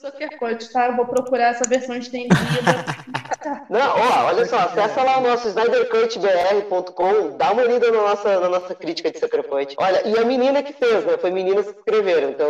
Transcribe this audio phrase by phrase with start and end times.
[0.00, 0.88] Sucker Punch, tá?
[0.88, 2.36] Eu vou procurar essa versão estendida.
[3.70, 8.48] Não, ó, olha só, acessa lá o nosso snydercutbr.com, dá uma lida na nossa, na
[8.48, 9.74] nossa crítica de Sucker Punch.
[9.78, 11.16] Olha, e a menina que fez, né?
[11.16, 12.48] Foi meninas que escreveram, então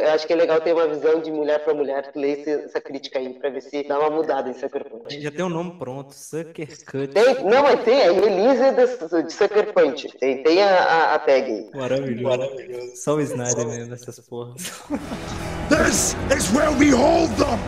[0.00, 2.80] eu acho que é legal ter uma visão de mulher para mulher que lê essa
[2.80, 5.20] crítica aí, pra ver se dá uma mudada em Sucker Punch.
[5.20, 7.08] Já tem um nome pronto, Sucker Cut.
[7.08, 10.08] Tem, não, mas tem, é Elise de, de Sucker Punch.
[10.18, 11.70] Tem, tem a, a, a tag aí.
[11.74, 12.22] Maravilhoso.
[12.22, 12.96] Maravilhoso.
[12.96, 14.54] Só o Snyder mesmo, essas porras.
[15.70, 17.60] This is where we hold them!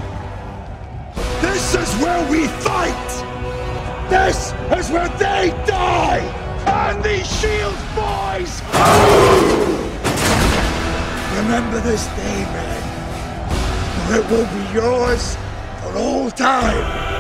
[1.41, 3.09] This is where we fight!
[4.10, 6.19] This is where they die!
[6.66, 8.60] And these shields, boys!
[11.37, 12.83] Remember this day, man.
[14.19, 15.37] It will be yours
[15.80, 17.12] for all time!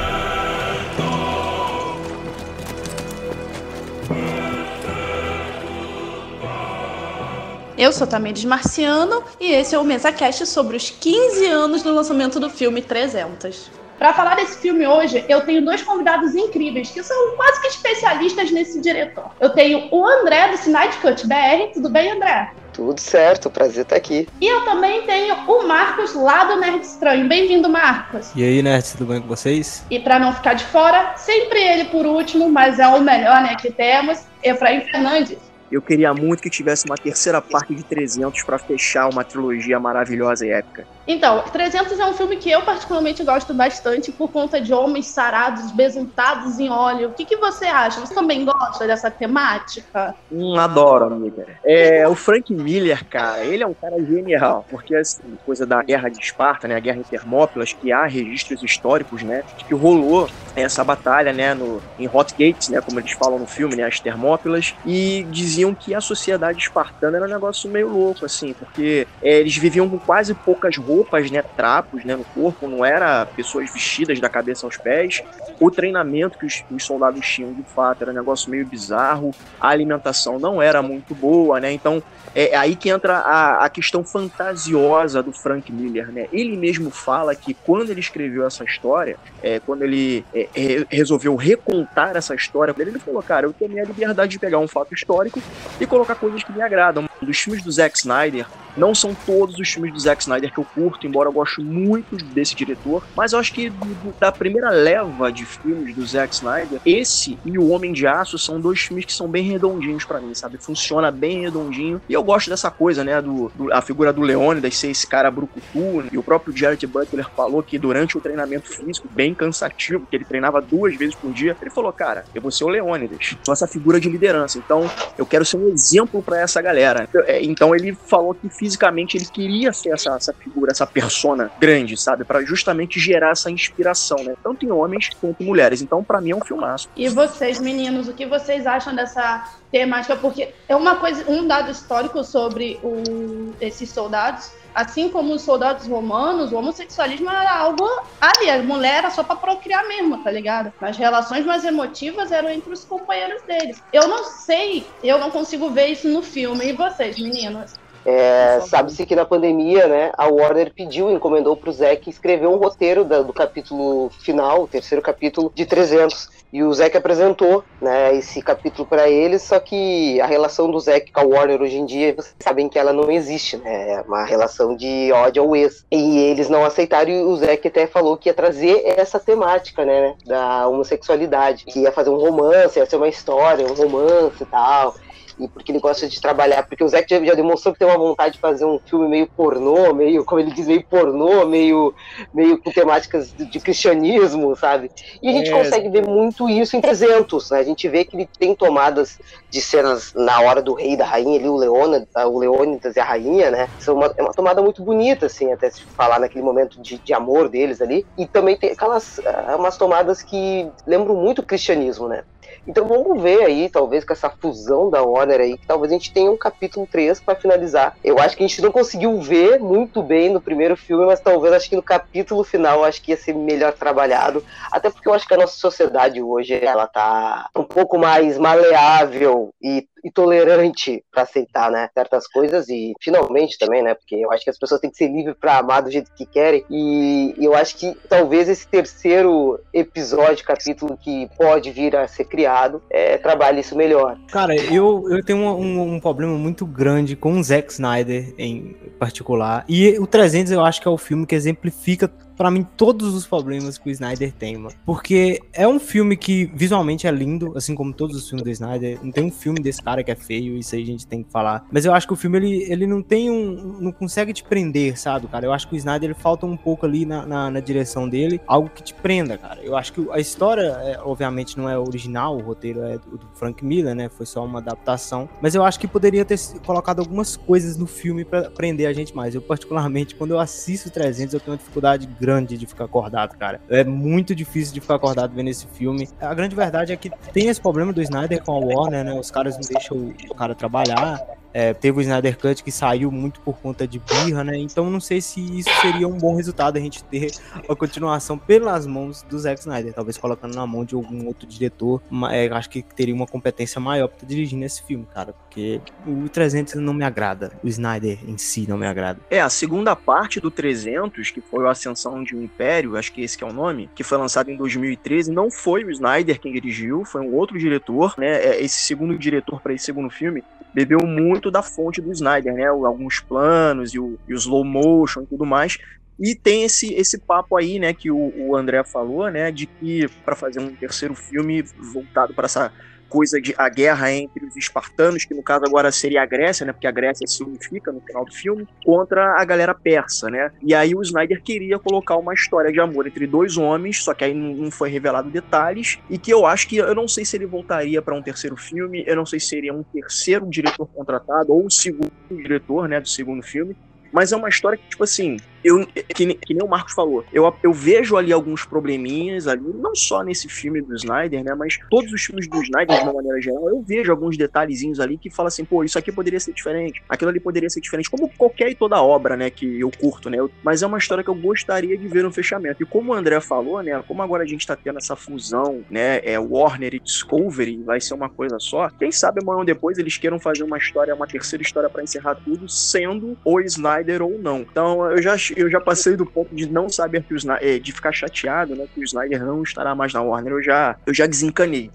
[7.82, 12.38] Eu sou Tamires Marciano e esse é o MesaCast sobre os 15 anos do lançamento
[12.38, 13.72] do filme 300.
[13.98, 18.52] Para falar desse filme hoje, eu tenho dois convidados incríveis que são quase que especialistas
[18.52, 19.32] nesse diretor.
[19.40, 21.72] Eu tenho o André do Snyder Cut BR.
[21.74, 22.52] Tudo bem, André?
[22.72, 24.28] Tudo certo, prazer estar aqui.
[24.40, 27.28] E eu também tenho o Marcos lá do Nerd Estranho.
[27.28, 28.30] Bem-vindo, Marcos.
[28.36, 29.84] E aí, Nerd, tudo bem com vocês?
[29.90, 33.56] E para não ficar de fora, sempre ele por último, mas é o melhor né,
[33.56, 35.51] que temos, Efraim Fernandes.
[35.72, 40.46] Eu queria muito que tivesse uma terceira parte de 300 para fechar uma trilogia maravilhosa
[40.46, 40.86] e épica.
[41.06, 45.72] Então, 300 é um filme que eu particularmente gosto bastante por conta de homens sarados,
[45.72, 47.08] besuntados em óleo.
[47.08, 48.00] O que, que você acha?
[48.00, 50.14] Você também gosta dessa temática?
[50.30, 51.44] Hum, adoro, amiga.
[51.64, 56.08] É, o Frank Miller, cara, ele é um cara genial, porque assim, coisa da Guerra
[56.08, 60.84] de Esparta, né, a Guerra em Termópilas, que há registros históricos, né, que rolou essa
[60.84, 64.74] batalha, né, no, em Hot Gates, né, como eles falam no filme, né, as Termópilas,
[64.84, 69.56] e diziam que a sociedade espartana era um negócio meio louco, assim, porque é, eles
[69.56, 74.20] viviam com quase poucas roupas roupas, né, trapos, né, no corpo, não era pessoas vestidas
[74.20, 75.22] da cabeça aos pés.
[75.58, 79.34] O treinamento que os, os, soldados tinham, de fato, era um negócio meio bizarro.
[79.60, 81.72] A alimentação não era muito boa, né?
[81.72, 82.02] Então,
[82.34, 86.28] é, é aí que entra a, a questão fantasiosa do Frank Miller, né?
[86.32, 90.48] Ele mesmo fala que quando ele escreveu essa história, é, quando ele é,
[90.90, 94.92] resolveu recontar essa história, ele falou, cara, eu tomei a liberdade de pegar um fato
[94.94, 95.40] histórico
[95.80, 97.08] e colocar coisas que me agradam.
[97.20, 98.46] Dos filmes do Zack Snyder,
[98.76, 102.16] não são todos os filmes do Zack Snyder que eu curto, embora eu goste muito
[102.16, 103.72] desse diretor, mas eu acho que
[104.18, 108.60] da primeira leva de filmes do Zack Snyder, esse e O Homem de Aço são
[108.60, 110.58] dois filmes que são bem redondinhos para mim, sabe?
[110.58, 112.00] Funciona bem redondinho.
[112.08, 113.20] E eu gosto dessa coisa, né?
[113.20, 116.02] Do, do, a figura do Leônidas ser esse cara brucutu.
[116.02, 116.08] Né?
[116.12, 120.24] E o próprio Jared Butler falou que durante o treinamento físico, bem cansativo, que ele
[120.24, 123.36] treinava duas vezes por dia, ele falou: Cara, eu vou ser o Leônidas.
[123.44, 124.58] Sou essa figura de liderança.
[124.58, 127.08] Então, eu quero ser um exemplo para essa galera.
[127.26, 131.96] É, então, ele falou que fisicamente ele queria ser essa, essa figura, essa persona grande,
[131.96, 132.24] sabe?
[132.24, 134.34] para justamente gerar essa inspiração, né?
[134.42, 135.82] Tanto em homens quanto em mulheres.
[135.82, 136.88] Então, para mim, é um filmaço.
[136.96, 140.16] E vocês, meninos, o que vocês acham dessa temática?
[140.16, 145.86] Porque é uma coisa, um dado histórico sobre o, esses soldados assim como os soldados
[145.86, 147.86] romanos, o homossexualismo era algo
[148.20, 150.72] ali, a mulher era só para procriar mesmo, tá ligado?
[150.80, 153.82] As relações mais emotivas eram entre os companheiros deles.
[153.92, 156.66] Eu não sei, eu não consigo ver isso no filme.
[156.66, 157.74] E vocês, meninas?
[158.04, 162.56] É, Sabe-se que na pandemia, né, a Warner pediu, encomendou para o Zack escrever um
[162.56, 166.42] roteiro da, do capítulo final, o terceiro capítulo de 300.
[166.52, 171.10] E o Zack apresentou né, esse capítulo para eles, só que a relação do Zack
[171.10, 173.92] com a Warner hoje em dia, vocês sabem que ela não existe, né?
[173.92, 175.86] É uma relação de ódio ao ex.
[175.90, 180.14] E eles não aceitaram, e o Zack até falou que ia trazer essa temática, né?
[180.26, 181.64] Da homossexualidade.
[181.64, 184.94] Que ia fazer um romance, ia ser uma história, um romance e tal
[185.44, 187.98] e porque ele gosta de trabalhar, porque o Zack já, já, demonstrou que tem uma
[187.98, 191.94] vontade de fazer um filme meio pornô, meio, como ele diz, meio pornô, meio,
[192.32, 194.90] meio com temáticas de, de cristianismo, sabe?
[195.22, 195.52] E a gente é.
[195.52, 197.58] consegue ver muito isso em 300, né?
[197.58, 199.18] A gente vê que ele tem tomadas
[199.50, 203.00] de cenas na hora do rei e da rainha, ali o Leônidas, o Leônidas e
[203.00, 203.68] a rainha, né?
[203.78, 207.12] São uma, é uma tomada muito bonita, assim, até se falar naquele momento de, de
[207.12, 208.06] amor deles ali.
[208.16, 212.24] E também tem aquelas uh, umas tomadas que lembram muito o cristianismo, né?
[212.66, 216.12] Então vamos ver aí, talvez com essa fusão da Warner aí, que talvez a gente
[216.12, 217.96] tenha um capítulo 3 para finalizar.
[218.04, 221.52] Eu acho que a gente não conseguiu ver muito bem no primeiro filme, mas talvez
[221.52, 224.44] acho que no capítulo final acho que ia ser melhor trabalhado.
[224.70, 229.52] Até porque eu acho que a nossa sociedade hoje ela tá um pouco mais maleável
[229.60, 234.50] e intolerante para aceitar, né, certas coisas e finalmente também, né, porque eu acho que
[234.50, 237.76] as pessoas têm que ser livres para amar do jeito que querem e eu acho
[237.76, 243.76] que talvez esse terceiro episódio, capítulo que pode vir a ser criado, é, trabalhe isso
[243.76, 244.18] melhor.
[244.30, 248.76] Cara, eu, eu tenho um, um, um problema muito grande com o Zack Snyder em
[248.98, 252.10] particular e o 300 eu acho que é o filme que exemplifica
[252.42, 254.74] para mim todos os problemas que o Snyder tem, mano.
[254.84, 258.98] Porque é um filme que visualmente é lindo, assim como todos os filmes do Snyder.
[259.00, 261.30] Não tem um filme desse cara que é feio, isso aí a gente tem que
[261.30, 261.64] falar.
[261.70, 263.78] Mas eu acho que o filme ele, ele não tem um.
[263.80, 265.46] não consegue te prender, sabe, cara?
[265.46, 268.40] Eu acho que o Snyder ele falta um pouco ali na, na, na direção dele,
[268.44, 269.60] algo que te prenda, cara.
[269.62, 273.26] Eu acho que a história, é, obviamente, não é original, o roteiro é do, do
[273.34, 274.08] Frank Miller, né?
[274.08, 275.28] Foi só uma adaptação.
[275.40, 279.14] Mas eu acho que poderia ter colocado algumas coisas no filme para prender a gente
[279.14, 279.32] mais.
[279.32, 283.60] Eu, particularmente, quando eu assisto 300, eu tenho uma dificuldade grande de ficar acordado, cara.
[283.68, 286.08] É muito difícil de ficar acordado vendo esse filme.
[286.20, 289.18] A grande verdade é que tem esse problema do Snyder com a Warner, né?
[289.18, 291.20] Os caras não deixam o cara trabalhar.
[291.52, 294.56] É, teve o Snyder Cut que saiu muito por conta de birra, né?
[294.56, 297.30] Então não sei se isso seria um bom resultado a gente ter
[297.68, 302.00] a continuação pelas mãos do Zack Snyder, talvez colocando na mão de algum outro diretor.
[302.30, 306.74] É, acho que teria uma competência maior para dirigir esse filme, cara, porque o 300
[306.74, 309.20] não me agrada, o Snyder em si não me agrada.
[309.30, 313.22] É, a segunda parte do 300, que foi a Ascensão de um Império, acho que
[313.22, 316.52] esse que é o nome, que foi lançado em 2013, não foi o Snyder quem
[316.52, 318.44] dirigiu, foi um outro diretor, né?
[318.44, 320.42] É, esse segundo diretor para esse segundo filme
[320.74, 322.66] bebeu muito da fonte do Snyder, né?
[322.66, 325.78] Alguns planos e o, e o slow motion e tudo mais.
[326.18, 330.06] E tem esse, esse papo aí, né, que o, o André falou, né, de que
[330.24, 332.72] para fazer um terceiro filme voltado para essa
[333.12, 336.72] coisa de a guerra entre os espartanos, que no caso agora seria a Grécia, né?
[336.72, 340.50] Porque a Grécia se unifica no final do filme, contra a galera persa, né?
[340.62, 344.24] E aí o Snyder queria colocar uma história de amor entre dois homens, só que
[344.24, 347.44] aí não foi revelado detalhes, e que eu acho que eu não sei se ele
[347.44, 351.66] voltaria para um terceiro filme, eu não sei se seria um terceiro diretor contratado ou
[351.66, 353.76] o segundo diretor, né, do segundo filme,
[354.10, 357.52] mas é uma história que, tipo assim, eu, que, que, nem o Marcos falou, eu,
[357.62, 362.12] eu vejo ali alguns probleminhas ali, não só nesse filme do Snyder, né, mas todos
[362.12, 365.48] os filmes do Snyder, de uma maneira geral, eu vejo alguns detalhezinhos ali que fala
[365.48, 368.74] assim, pô, isso aqui poderia ser diferente, aquilo ali poderia ser diferente, como qualquer e
[368.74, 372.08] toda obra, né, que eu curto, né, mas é uma história que eu gostaria de
[372.08, 372.82] ver no fechamento.
[372.82, 376.20] E como o André falou, né, como agora a gente tá tendo essa fusão, né,
[376.24, 380.38] é Warner e Discovery, vai ser uma coisa só, quem sabe amanhã depois eles queiram
[380.40, 384.60] fazer uma história, uma terceira história para encerrar tudo, sendo o Snyder ou não.
[384.60, 387.78] Então, eu já eu já passei do ponto de não saber que o Snyder, é,
[387.78, 390.52] de ficar chateado, né, que o Snyder não estará mais na Warner.
[390.52, 391.90] Eu já, eu já desencanei.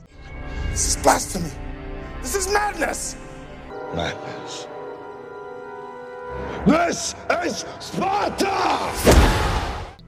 [0.71, 1.51] This is blasphemy.
[2.21, 3.17] This is madness.
[3.95, 4.67] Madness.
[6.65, 7.15] This
[7.45, 8.47] is Sparta!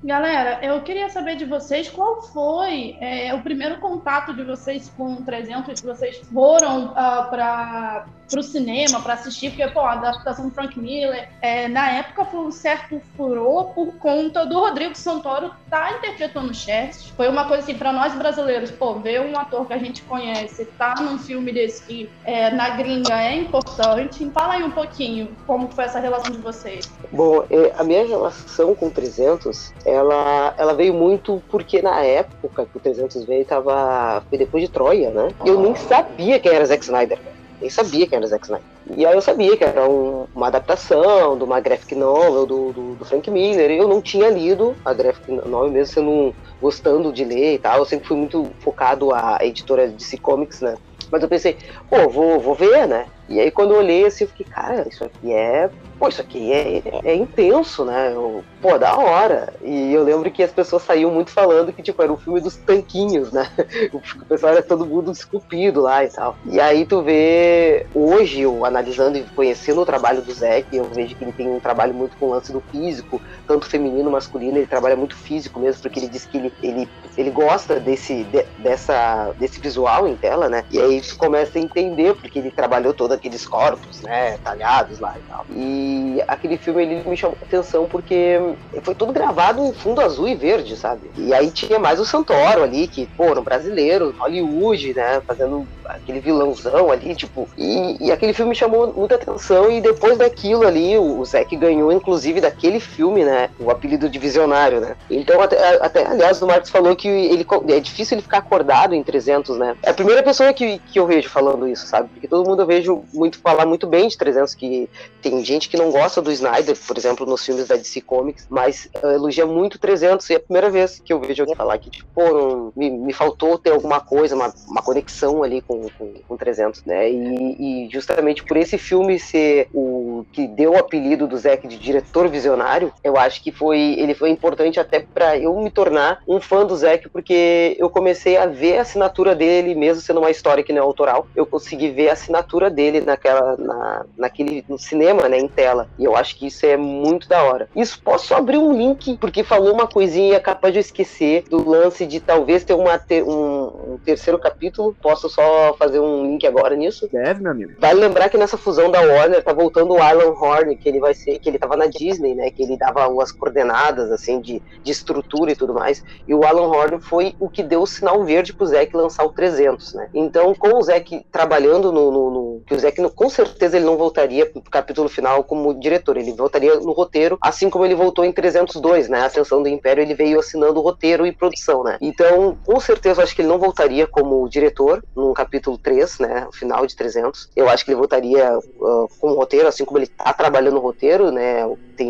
[0.03, 5.13] Galera, eu queria saber de vocês qual foi é, o primeiro contato de vocês com
[5.13, 9.93] o 300, que vocês foram uh, ah, para pro cinema para assistir, porque, pô, a
[9.93, 14.95] adaptação do Frank Miller, é, na época foi um certo furor por conta do Rodrigo
[14.95, 17.11] Santoro tá interpretando Chess.
[17.15, 20.65] Foi uma coisa assim, para nós brasileiros, pô, ver um ator que a gente conhece
[20.77, 24.29] tá num filme desse que é, na gringa é importante.
[24.31, 26.89] Fala aí um pouquinho como foi essa relação de vocês.
[27.11, 32.77] Bom, é, a minha relação com 300, ela, ela veio muito porque na época que
[32.77, 35.29] o 300 veio, tava, foi depois de Troia, né?
[35.45, 37.19] Eu nem sabia quem era Zack Snyder,
[37.59, 38.65] nem sabia que era Zack Snyder.
[38.95, 42.95] E aí eu sabia que era um, uma adaptação de uma graphic novel do, do,
[42.95, 43.71] do, Frank Miller.
[43.71, 47.79] Eu não tinha lido a graphic novel, mesmo sendo gostando de ler e tal.
[47.79, 50.75] Eu sempre fui muito focado a editora DC Comics, né?
[51.11, 51.57] Mas eu pensei,
[51.89, 53.05] pô, vou, vou ver, né?
[53.29, 55.69] E aí quando eu olhei assim, eu fiquei, cara, isso aqui é.
[55.99, 58.13] Pô, isso aqui é, é intenso, né?
[58.13, 59.53] Eu, pô, da hora.
[59.61, 62.55] E eu lembro que as pessoas saíam muito falando que, tipo, era o filme dos
[62.55, 63.49] tanquinhos, né?
[63.93, 66.37] O pessoal era todo mundo esculpido lá e tal.
[66.45, 71.15] E aí tu vê, hoje, eu analisando e conhecendo o trabalho do Zack, eu vejo
[71.15, 74.67] que ele tem um trabalho muito com o lance do físico, tanto feminino, masculino, ele
[74.67, 79.33] trabalha muito físico mesmo, porque ele diz que ele, ele, ele gosta desse, de, dessa,
[79.37, 80.63] desse visual em tela, né?
[80.71, 85.13] E aí tu começa a entender, porque ele trabalhou toda aqueles corpos, né, talhados lá
[85.17, 85.45] e tal.
[85.49, 88.39] E aquele filme ele me chamou atenção porque
[88.81, 91.11] foi tudo gravado em fundo azul e verde, sabe?
[91.17, 96.19] E aí tinha mais o Santoro ali, que, pô, um brasileiro, Hollywood, né, fazendo aquele
[96.19, 97.49] vilãozão ali, tipo.
[97.57, 101.55] E, e aquele filme me chamou muita atenção e depois daquilo ali, o, o Zack
[101.55, 104.95] ganhou, inclusive, daquele filme, né, o apelido de Visionário, né?
[105.09, 109.03] Então, até, até aliás, o Marcos falou que ele, é difícil ele ficar acordado em
[109.03, 109.75] 300, né?
[109.83, 112.09] É a primeira pessoa que, que eu vejo falando isso, sabe?
[112.09, 114.89] Porque todo mundo eu vejo muito falar muito bem de 300, que
[115.21, 118.89] tem gente que não gosta do Snyder, por exemplo, nos filmes da DC Comics, mas
[119.03, 121.89] uh, elogia muito 300 e é a primeira vez que eu vejo alguém falar que,
[121.89, 122.09] tipo,
[122.49, 126.85] não, me, me faltou ter alguma coisa, uma, uma conexão ali com, com, com 300,
[126.85, 127.09] né?
[127.09, 131.77] E, e, justamente por esse filme ser o que deu o apelido do Zack de
[131.77, 136.39] diretor visionário, eu acho que foi ele foi importante até para eu me tornar um
[136.39, 140.63] fã do Zack, porque eu comecei a ver a assinatura dele, mesmo sendo uma história
[140.63, 145.27] que não é autoral, eu consegui ver a assinatura dele naquela, na, naquele no cinema,
[145.27, 145.87] né, em tela.
[145.97, 147.69] E eu acho que isso é muito da hora.
[147.75, 151.67] Isso posso abrir um link, porque falou uma coisinha é capaz de eu esquecer do
[151.67, 154.95] lance de talvez ter uma ter um, um, terceiro capítulo.
[155.01, 157.07] Posso só fazer um link agora nisso?
[157.11, 157.73] Deve, meu amigo.
[157.79, 161.13] Vale lembrar que nessa fusão da Warner tá voltando o Alan Horn, que ele vai
[161.13, 164.91] ser, que ele tava na Disney, né, que ele dava as coordenadas assim de, de
[164.91, 166.03] estrutura e tudo mais.
[166.27, 169.29] E o Alan Horn foi o que deu o sinal verde pro Zack lançar o
[169.29, 170.09] 300, né?
[170.13, 173.97] Então, com o Zack trabalhando no, no, no que o Zack com certeza ele não
[173.97, 178.31] voltaria pro capítulo final como diretor, ele voltaria no roteiro, assim como ele voltou em
[178.31, 179.21] 302, né?
[179.21, 181.97] A Ascensão do Império, ele veio assinando o roteiro e produção, né?
[182.01, 186.47] Então, com certeza, eu acho que ele não voltaria como diretor no capítulo 3, né?
[186.49, 187.49] O final de 300.
[187.55, 190.79] Eu acho que ele voltaria uh, com o roteiro, assim como ele tá trabalhando no
[190.79, 191.63] roteiro, né?
[191.95, 192.09] Tem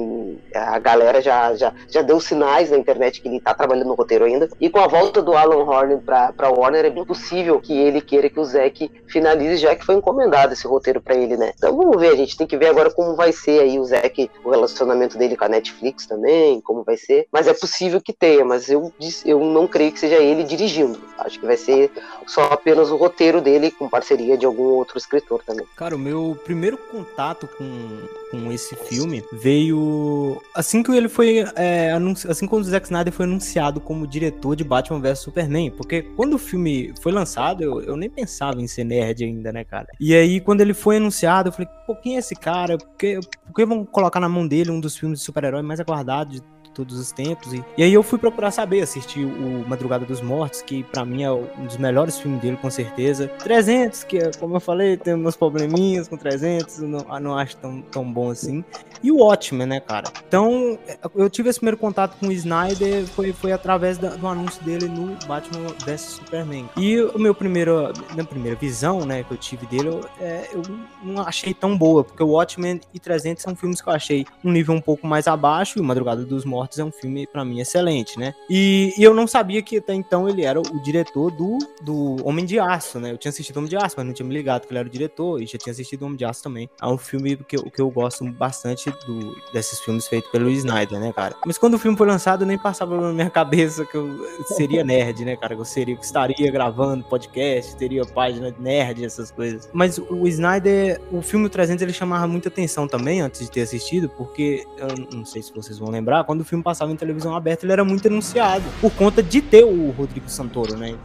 [0.53, 4.25] a galera já, já, já deu sinais na internet que ele tá trabalhando no roteiro
[4.25, 4.49] ainda.
[4.59, 8.01] E com a volta do Alan Horn pra, pra Warner, é bem possível que ele
[8.01, 11.53] queira que o Zack finalize, já que foi encomendado esse roteiro para ele, né?
[11.55, 14.29] Então vamos ver, a gente tem que ver agora como vai ser aí o Zack,
[14.43, 17.27] o relacionamento dele com a Netflix também, como vai ser.
[17.31, 18.93] Mas é possível que tenha, mas eu,
[19.25, 20.99] eu não creio que seja ele dirigindo.
[21.17, 21.91] Acho que vai ser
[22.25, 25.65] só apenas o roteiro dele com parceria de algum outro escritor também.
[25.75, 31.91] Cara, o meu primeiro contato com, com esse filme veio assim que ele foi é,
[32.27, 36.33] assim quando o Zack Snyder foi anunciado como diretor de Batman vs Superman, porque quando
[36.33, 39.87] o filme foi lançado, eu, eu nem pensava em ser nerd ainda, né, cara?
[39.99, 42.77] E aí, quando ele foi anunciado, eu falei, pô, quem é esse cara?
[42.77, 45.79] Por que, por que vão colocar na mão dele um dos filmes de super-herói mais
[45.79, 47.53] aguardados de todos os tempos.
[47.53, 51.23] E, e aí eu fui procurar saber, assistir o Madrugada dos Mortos, que para mim
[51.23, 53.27] é um dos melhores filmes dele, com certeza.
[53.39, 57.81] 300, que é, como eu falei, tem meus probleminhas com 300, não, não acho tão,
[57.81, 58.63] tão bom assim.
[59.01, 60.11] E o Watchmen, né, cara?
[60.27, 60.77] Então,
[61.15, 64.87] eu tive esse primeiro contato com o Snyder, foi, foi através da, do anúncio dele
[64.87, 66.69] no Batman vs Superman.
[66.75, 70.61] E o meu primeiro, minha primeira visão, né, que eu tive dele, eu, é, eu
[71.01, 74.51] não achei tão boa, porque o Watchmen e 300 são filmes que eu achei um
[74.51, 77.45] nível um pouco mais abaixo, e o Madrugada dos Mortos Mortos é um filme, para
[77.45, 78.33] mim, excelente, né?
[78.49, 82.45] E, e, eu não sabia que até então ele era o diretor do, do Homem
[82.45, 83.11] de Aço, né?
[83.11, 84.91] Eu tinha assistido Homem de Aço, mas não tinha me ligado que ele era o
[84.91, 86.69] diretor, e já tinha assistido Homem de Aço também.
[86.81, 90.99] É um filme que eu, que eu gosto bastante do, desses filmes feitos pelo Snyder,
[90.99, 91.33] né, cara?
[91.45, 95.23] Mas quando o filme foi lançado, nem passava na minha cabeça que eu seria nerd,
[95.23, 95.55] né, cara?
[95.55, 99.69] Que eu seria, que estaria gravando podcast, teria página nerd, essas coisas.
[99.71, 104.09] Mas o Snyder, o filme 300, ele chamava muita atenção também, antes de ter assistido,
[104.09, 107.71] porque, eu não sei se vocês vão lembrar, quando filme passava em televisão aberta, ele
[107.71, 110.95] era muito anunciado, por conta de ter o Rodrigo Santoro, né?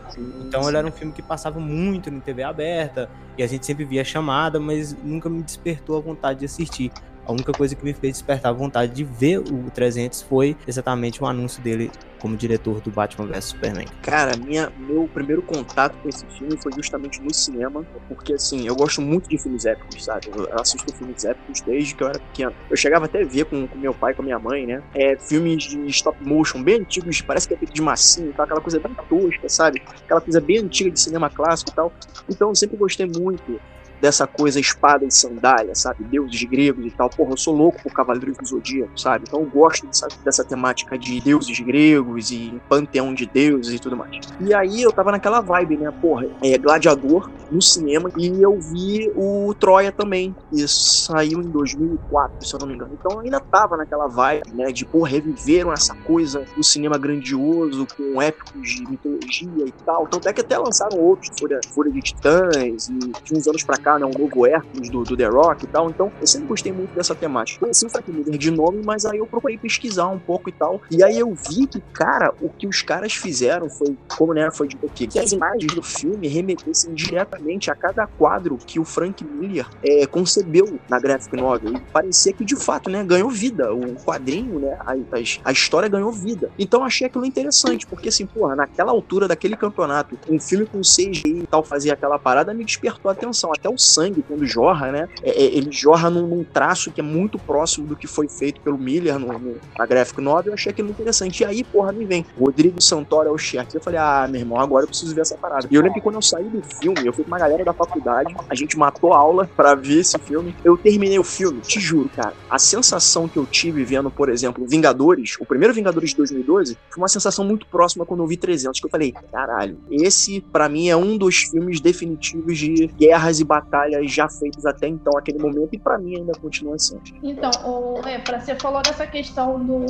[0.41, 3.85] Então ele era um filme que passava muito em TV aberta, e a gente sempre
[3.85, 6.91] via chamada, mas nunca me despertou a vontade de assistir.
[7.27, 11.23] A única coisa que me fez despertar a vontade de ver o 300 foi exatamente
[11.23, 11.91] o anúncio dele
[12.25, 13.87] como diretor do Batman vs Superman.
[14.01, 18.75] Cara, minha, meu primeiro contato com esse filme foi justamente no cinema, porque assim, eu
[18.75, 20.31] gosto muito de filmes épicos, sabe?
[20.35, 22.55] Eu assisto filmes épicos desde que eu era pequeno.
[22.71, 24.83] Eu chegava até a ver com, com meu pai, com minha mãe, né?
[24.95, 28.45] É, filmes de stop motion bem antigos, parece que é feito de massinha, tá?
[28.45, 29.83] aquela coisa bem tosca, sabe?
[30.05, 31.93] Aquela coisa bem antiga de cinema clássico e tal.
[32.27, 33.61] Então eu sempre gostei muito
[34.05, 36.05] dessa coisa espada e sandália, sabe?
[36.05, 37.09] Deuses gregos e tal.
[37.09, 39.25] Porra, eu sou louco por Cavaleiros do Zodíaco, sabe?
[39.27, 39.89] Então eu gosto
[40.23, 44.21] dessa, temática de deuses gregos e panteão de deuses e tudo mais.
[44.39, 45.91] E aí eu tava naquela vibe, né?
[46.03, 50.37] Porra, é Gladiador no cinema e eu vi o Troia também.
[50.53, 52.91] E saiu em 2004, se eu não me engano.
[52.93, 54.71] Então eu ainda tava naquela vibe, né?
[54.71, 60.07] De, pô, reviveram essa coisa do cinema grandioso com épicos de mitologia e tal.
[60.09, 63.79] Tanto é que até lançaram outros, Folha, Folha de Titãs e de uns anos pra
[63.79, 65.91] cá né, um novo Hércules do, do The Rock e tal.
[65.91, 67.61] Então, eu sempre gostei muito dessa temática.
[67.61, 70.81] Conheci o Frank Miller de nome, mas aí eu procurei pesquisar um pouco e tal.
[70.91, 74.69] E aí eu vi que, cara, o que os caras fizeram foi, como né, foi
[74.69, 79.25] de aqui, que as imagens do filme remetessem diretamente a cada quadro que o Frank
[79.25, 81.75] Miller é, concebeu na graphic novel.
[81.75, 83.73] E parecia que, de fato, né, ganhou vida.
[83.73, 84.97] O quadrinho, né, a, a,
[85.45, 86.51] a história ganhou vida.
[86.59, 91.41] Então, achei aquilo interessante, porque, assim, porra, naquela altura daquele campeonato, um filme com CGI
[91.43, 93.53] e tal fazia aquela parada me despertou a atenção.
[93.53, 95.09] Até o o sangue quando jorra, né?
[95.23, 98.61] É, é, ele jorra num, num, traço que é muito próximo do que foi feito
[98.61, 100.53] pelo Miller no, no, na Graphic Novel.
[100.53, 101.43] Eu achei aquilo interessante.
[101.43, 102.25] E aí, porra, me vem.
[102.39, 103.77] Rodrigo Santoro é o chefe.
[103.77, 105.67] Eu falei, ah, meu irmão, agora eu preciso ver essa parada.
[105.71, 107.73] E eu lembro que quando eu saí do filme, eu fui com uma galera da
[107.73, 110.55] faculdade, a gente matou aula para ver esse filme.
[110.65, 112.35] Eu terminei o filme, te juro, cara.
[112.49, 117.03] A sensação que eu tive vendo, por exemplo, Vingadores, o primeiro Vingadores de 2012, foi
[117.03, 120.89] uma sensação muito próxima quando eu vi 300, que eu falei, caralho, esse para mim
[120.89, 123.64] é um dos filmes definitivos de guerras e batalhas
[124.07, 127.03] já feitos até então, aquele momento, e para mim ainda continua sendo.
[127.23, 129.85] Então, o, é, pra, você falou dessa questão do,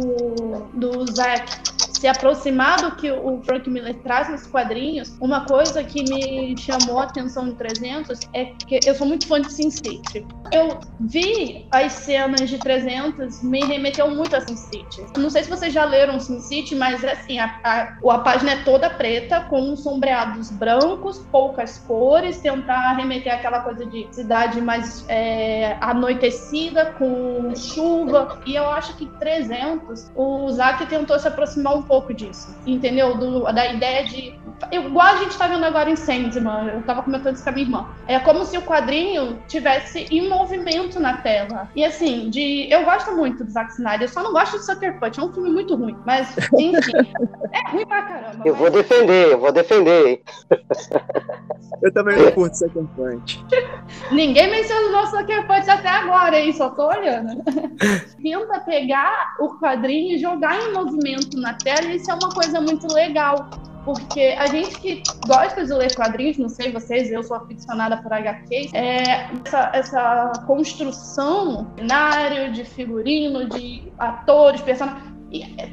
[0.72, 6.02] do Zack se aproximar do que o Frank Miller traz nos quadrinhos, uma coisa que
[6.02, 10.26] me chamou a atenção em 300 é que eu sou muito fã de Sin City.
[10.52, 15.02] Eu vi as cenas de 300, me remeteu muito a Sin City.
[15.16, 18.56] Não sei se vocês já leram Sin City, mas assim, a, a, a página é
[18.64, 25.78] toda preta, com sombreados brancos, poucas cores, tentar remeter aquela coisa de cidade mais é,
[25.80, 28.42] anoitecida, com chuva.
[28.44, 33.16] E eu acho que 300, o Zack tentou se aproximar um pouco disso, entendeu?
[33.16, 34.34] Do, da ideia de.
[34.70, 37.66] Igual a gente tá vendo agora em Sandman, eu tava comentando isso com a minha
[37.66, 37.88] irmã.
[38.06, 41.68] É como se o quadrinho tivesse em movimento na tela.
[41.74, 42.68] E assim, de.
[42.70, 45.32] Eu gosto muito do Zack Snyder, eu só não gosto de Sucker Punch, é um
[45.32, 45.96] filme muito ruim.
[46.04, 46.72] Mas, enfim,
[47.52, 48.42] é ruim pra caramba.
[48.44, 48.58] Eu mas...
[48.58, 50.22] vou defender, eu vou defender.
[51.82, 53.44] eu também não curto Sucker Punch.
[54.10, 56.52] Ninguém mencionou o Sucker Punch até agora, hein?
[56.52, 57.42] Só tô olhando.
[58.22, 62.92] Tenta pegar o quadrinho e jogar em movimento na tela isso é uma coisa muito
[62.92, 63.48] legal.
[63.84, 68.10] Porque a gente que gosta de ler quadrinhos, não sei vocês, eu sou aficionada por
[68.14, 75.13] HQs, é, essa, essa construção, cenário, de figurino, de atores, personagens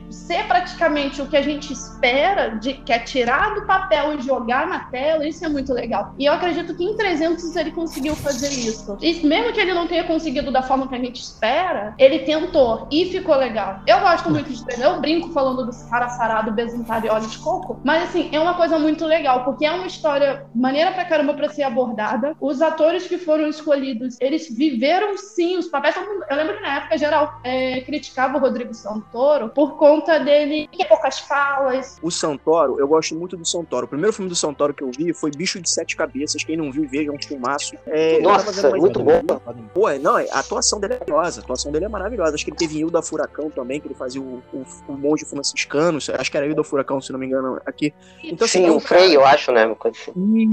[0.09, 4.67] ser praticamente o que a gente espera, de, que é tirar do papel e jogar
[4.67, 6.15] na tela, isso é muito legal.
[6.17, 8.97] E eu acredito que em 300 ele conseguiu fazer isso.
[9.01, 12.87] E mesmo que ele não tenha conseguido da forma que a gente espera, ele tentou
[12.91, 13.81] e ficou legal.
[13.85, 17.37] Eu gosto muito de 300, eu brinco falando do cara sarado, besuntado e óleo de
[17.39, 21.33] coco, mas assim, é uma coisa muito legal, porque é uma história maneira pra caramba
[21.33, 22.35] pra ser abordada.
[22.39, 25.95] Os atores que foram escolhidos, eles viveram sim os papéis.
[25.95, 30.85] Eu lembro que na época geral é, criticava o Rodrigo Santoro por conta dele ter
[30.85, 31.97] poucas falas.
[32.01, 33.85] O Santoro, eu gosto muito do Santoro.
[33.85, 36.43] O primeiro filme do Santoro que eu vi foi Bicho de Sete Cabeças.
[36.43, 37.75] Quem não viu, veja, é um filmaço.
[37.87, 39.21] É, Nossa, muito bom.
[39.73, 41.41] Pô, não, a atuação dele é maravilhosa.
[41.41, 42.35] A atuação dele é maravilhosa.
[42.35, 45.25] Acho que ele teve em Hilda Furacão também, que ele fazia o, o, o monge
[45.25, 45.97] franciscano.
[45.97, 47.93] Acho que era Hilda Furacão, se não me engano, aqui.
[48.23, 49.75] Então, assim, Sim, assim, o Frei, eu acho, né?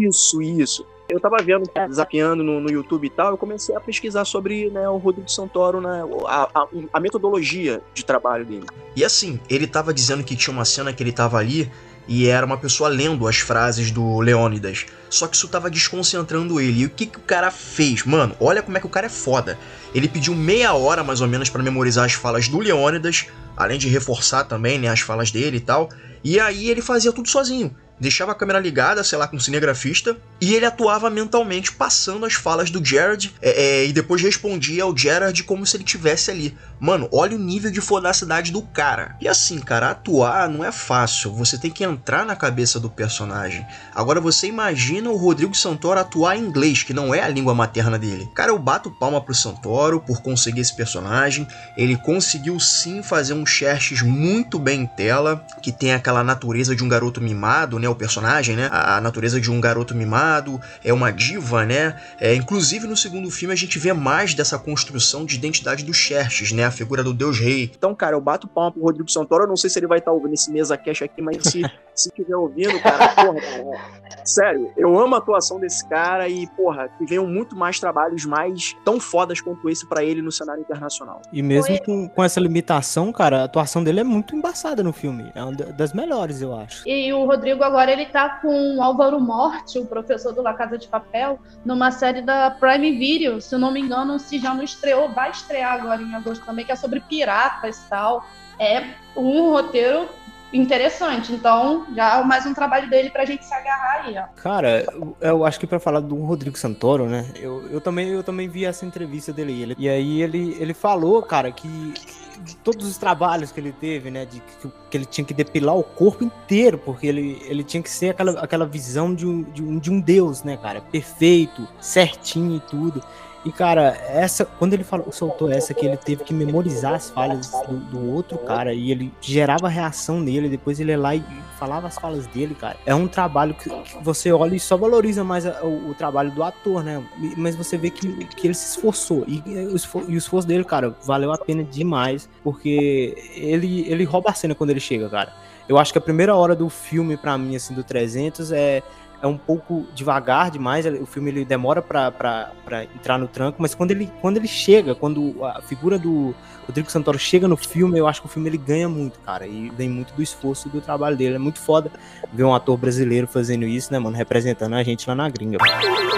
[0.00, 0.86] Isso, isso.
[1.08, 4.86] Eu tava vendo, desafiando no, no YouTube e tal, eu comecei a pesquisar sobre né,
[4.90, 8.66] o Rodrigo Santoro, né, a, a, a, metodologia de trabalho dele.
[8.94, 11.70] E assim, ele tava dizendo que tinha uma cena que ele tava ali
[12.06, 14.84] e era uma pessoa lendo as frases do Leônidas.
[15.08, 16.82] Só que isso tava desconcentrando ele.
[16.82, 18.04] E o que, que o cara fez?
[18.04, 19.58] Mano, olha como é que o cara é foda.
[19.94, 23.88] Ele pediu meia hora mais ou menos para memorizar as falas do Leônidas, além de
[23.88, 25.88] reforçar também né, as falas dele e tal.
[26.22, 30.16] E aí ele fazia tudo sozinho deixava a câmera ligada, sei lá, com um cinegrafista,
[30.40, 34.96] e ele atuava mentalmente passando as falas do Jared é, é, e depois respondia ao
[34.96, 36.56] Jared como se ele tivesse ali.
[36.80, 39.16] Mano, olha o nível de fodacidade do cara.
[39.20, 43.66] E assim, cara, atuar não é fácil, você tem que entrar na cabeça do personagem.
[43.94, 47.98] Agora você imagina o Rodrigo Santoro atuar em inglês, que não é a língua materna
[47.98, 48.28] dele.
[48.34, 51.48] Cara, eu bato palma pro Santoro por conseguir esse personagem.
[51.76, 56.84] Ele conseguiu sim fazer um Xerxes muito bem em tela, que tem aquela natureza de
[56.84, 57.87] um garoto mimado, né?
[57.88, 62.34] Né, o personagem, né, a natureza de um garoto mimado, é uma diva, né, é,
[62.34, 66.64] inclusive no segundo filme a gente vê mais dessa construção de identidade do Xerxes, né,
[66.64, 67.70] a figura do deus rei.
[67.76, 70.10] Então, cara, eu bato palma pro Rodrigo Santoro, eu não sei se ele vai estar
[70.10, 71.62] tá ouvindo esse mesa cash aqui, mas se,
[71.94, 76.88] se estiver ouvindo, cara, porra, cara, sério, eu amo a atuação desse cara e, porra,
[76.98, 81.22] que venham muito mais trabalhos mais tão fodas quanto esse para ele no cenário internacional.
[81.32, 85.30] E mesmo com, com essa limitação, cara, a atuação dele é muito embaçada no filme,
[85.34, 86.86] é uma das melhores, eu acho.
[86.86, 90.52] E o Rodrigo agora agora ele está com o Álvaro Morte, o professor do La
[90.52, 93.40] Casa de Papel, numa série da Prime Video.
[93.40, 96.64] Se eu não me engano, se já não estreou, vai estrear agora em agosto também,
[96.64, 98.26] que é sobre piratas e tal.
[98.58, 100.08] É um roteiro
[100.52, 101.32] interessante.
[101.32, 104.24] Então, já mais um trabalho dele pra gente se agarrar aí, ó.
[104.42, 104.84] Cara,
[105.20, 107.26] eu acho que para falar do Rodrigo Santoro, né?
[107.36, 109.62] Eu, eu, também, eu também vi essa entrevista dele.
[109.62, 111.94] Ele, e aí ele, ele falou, cara, que
[112.38, 114.24] de todos os trabalhos que ele teve, né?
[114.24, 117.90] De que, que, ele tinha que depilar o corpo inteiro, porque ele, ele tinha que
[117.90, 120.80] ser aquela, aquela visão de um, de, um, de um deus, né, cara?
[120.80, 123.02] Perfeito, certinho e tudo.
[123.44, 127.50] E, cara, essa, quando ele falou, soltou essa que ele teve que memorizar as falhas
[127.68, 131.22] do, do outro cara e ele gerava reação nele, depois ele ia lá e
[131.58, 135.22] falava as falas dele, cara, é um trabalho que, que você olha e só valoriza
[135.22, 137.02] mais a, o, o, trabalho do ator, né?
[137.36, 139.24] Mas você vê que, que ele se esforçou.
[139.26, 142.28] E, e, e, o esforço, dele, cara, valeu a pena demais.
[142.42, 145.32] Porque ele, ele rouba a cena quando ele chega, cara.
[145.68, 148.82] Eu acho que a primeira hora do filme, para mim, assim, do 300 é
[149.20, 152.52] é um pouco devagar demais, o filme ele demora para
[152.94, 156.34] entrar no tranco, mas quando ele, quando ele chega, quando a figura do
[156.66, 159.70] Rodrigo Santoro chega no filme, eu acho que o filme ele ganha muito, cara, e
[159.70, 161.36] vem muito do esforço do trabalho dele.
[161.36, 161.90] É muito foda
[162.32, 165.58] ver um ator brasileiro fazendo isso, né, mano, representando a gente lá na gringa.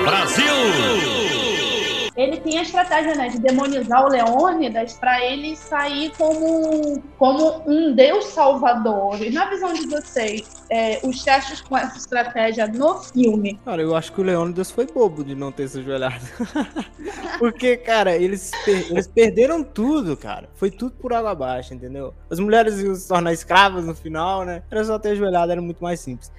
[0.04, 1.29] Brasil!
[2.20, 7.94] Ele tem a estratégia né, de demonizar o Leônidas para ele sair como, como um
[7.94, 9.22] deus salvador.
[9.22, 13.58] E na visão de vocês, é, os testes com essa estratégia no filme?
[13.64, 16.24] Cara, eu acho que o Leônidas foi bobo de não ter se ajoelhado.
[17.38, 20.50] Porque, cara, eles, per eles perderam tudo, cara.
[20.54, 22.12] Foi tudo por água abaixo, entendeu?
[22.28, 24.62] As mulheres iam se tornar escravas no final, né?
[24.70, 26.30] Era só ter ajoelhado, era muito mais simples.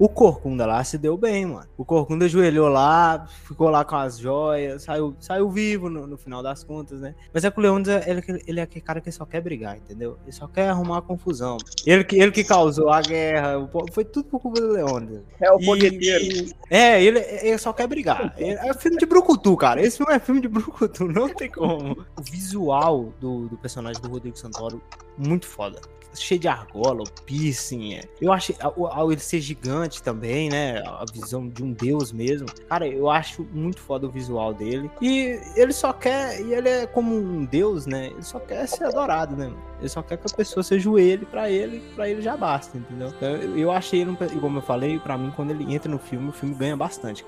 [0.00, 1.68] O Corcunda lá se deu bem, mano.
[1.76, 6.42] O Corcunda ajoelhou lá, ficou lá com as joias, saiu, saiu vivo no, no final
[6.42, 7.14] das contas, né?
[7.34, 10.16] Mas é que o Leônidas, ele, ele é aquele cara que só quer brigar, entendeu?
[10.22, 11.58] Ele só quer arrumar confusão.
[11.84, 15.22] Ele que, ele que causou a guerra, foi tudo por culpa do Leônidas.
[15.38, 16.50] É o fogueteiro.
[16.70, 18.34] É, ele, ele só quer brigar.
[18.38, 19.82] É filme de Brucutu, cara.
[19.82, 22.06] Esse filme é filme de Brucutu, não tem como.
[22.18, 24.80] O visual do, do personagem do Rodrigo Santoro,
[25.18, 25.78] muito foda
[26.14, 27.94] cheio de argola, o piercing.
[27.94, 28.02] É.
[28.20, 30.82] Eu acho ao ele ser gigante também, né?
[30.84, 32.46] A visão de um deus mesmo.
[32.68, 34.90] Cara, eu acho muito foda o visual dele.
[35.00, 38.08] E ele só quer, e ele é como um deus, né?
[38.08, 39.52] Ele só quer ser adorado, né?
[39.78, 43.08] Ele só quer que a pessoa se ajoelhe para ele, para ele já basta, entendeu?
[43.08, 46.32] Então, eu achei ele, como eu falei, para mim quando ele entra no filme, o
[46.32, 47.24] filme ganha bastante.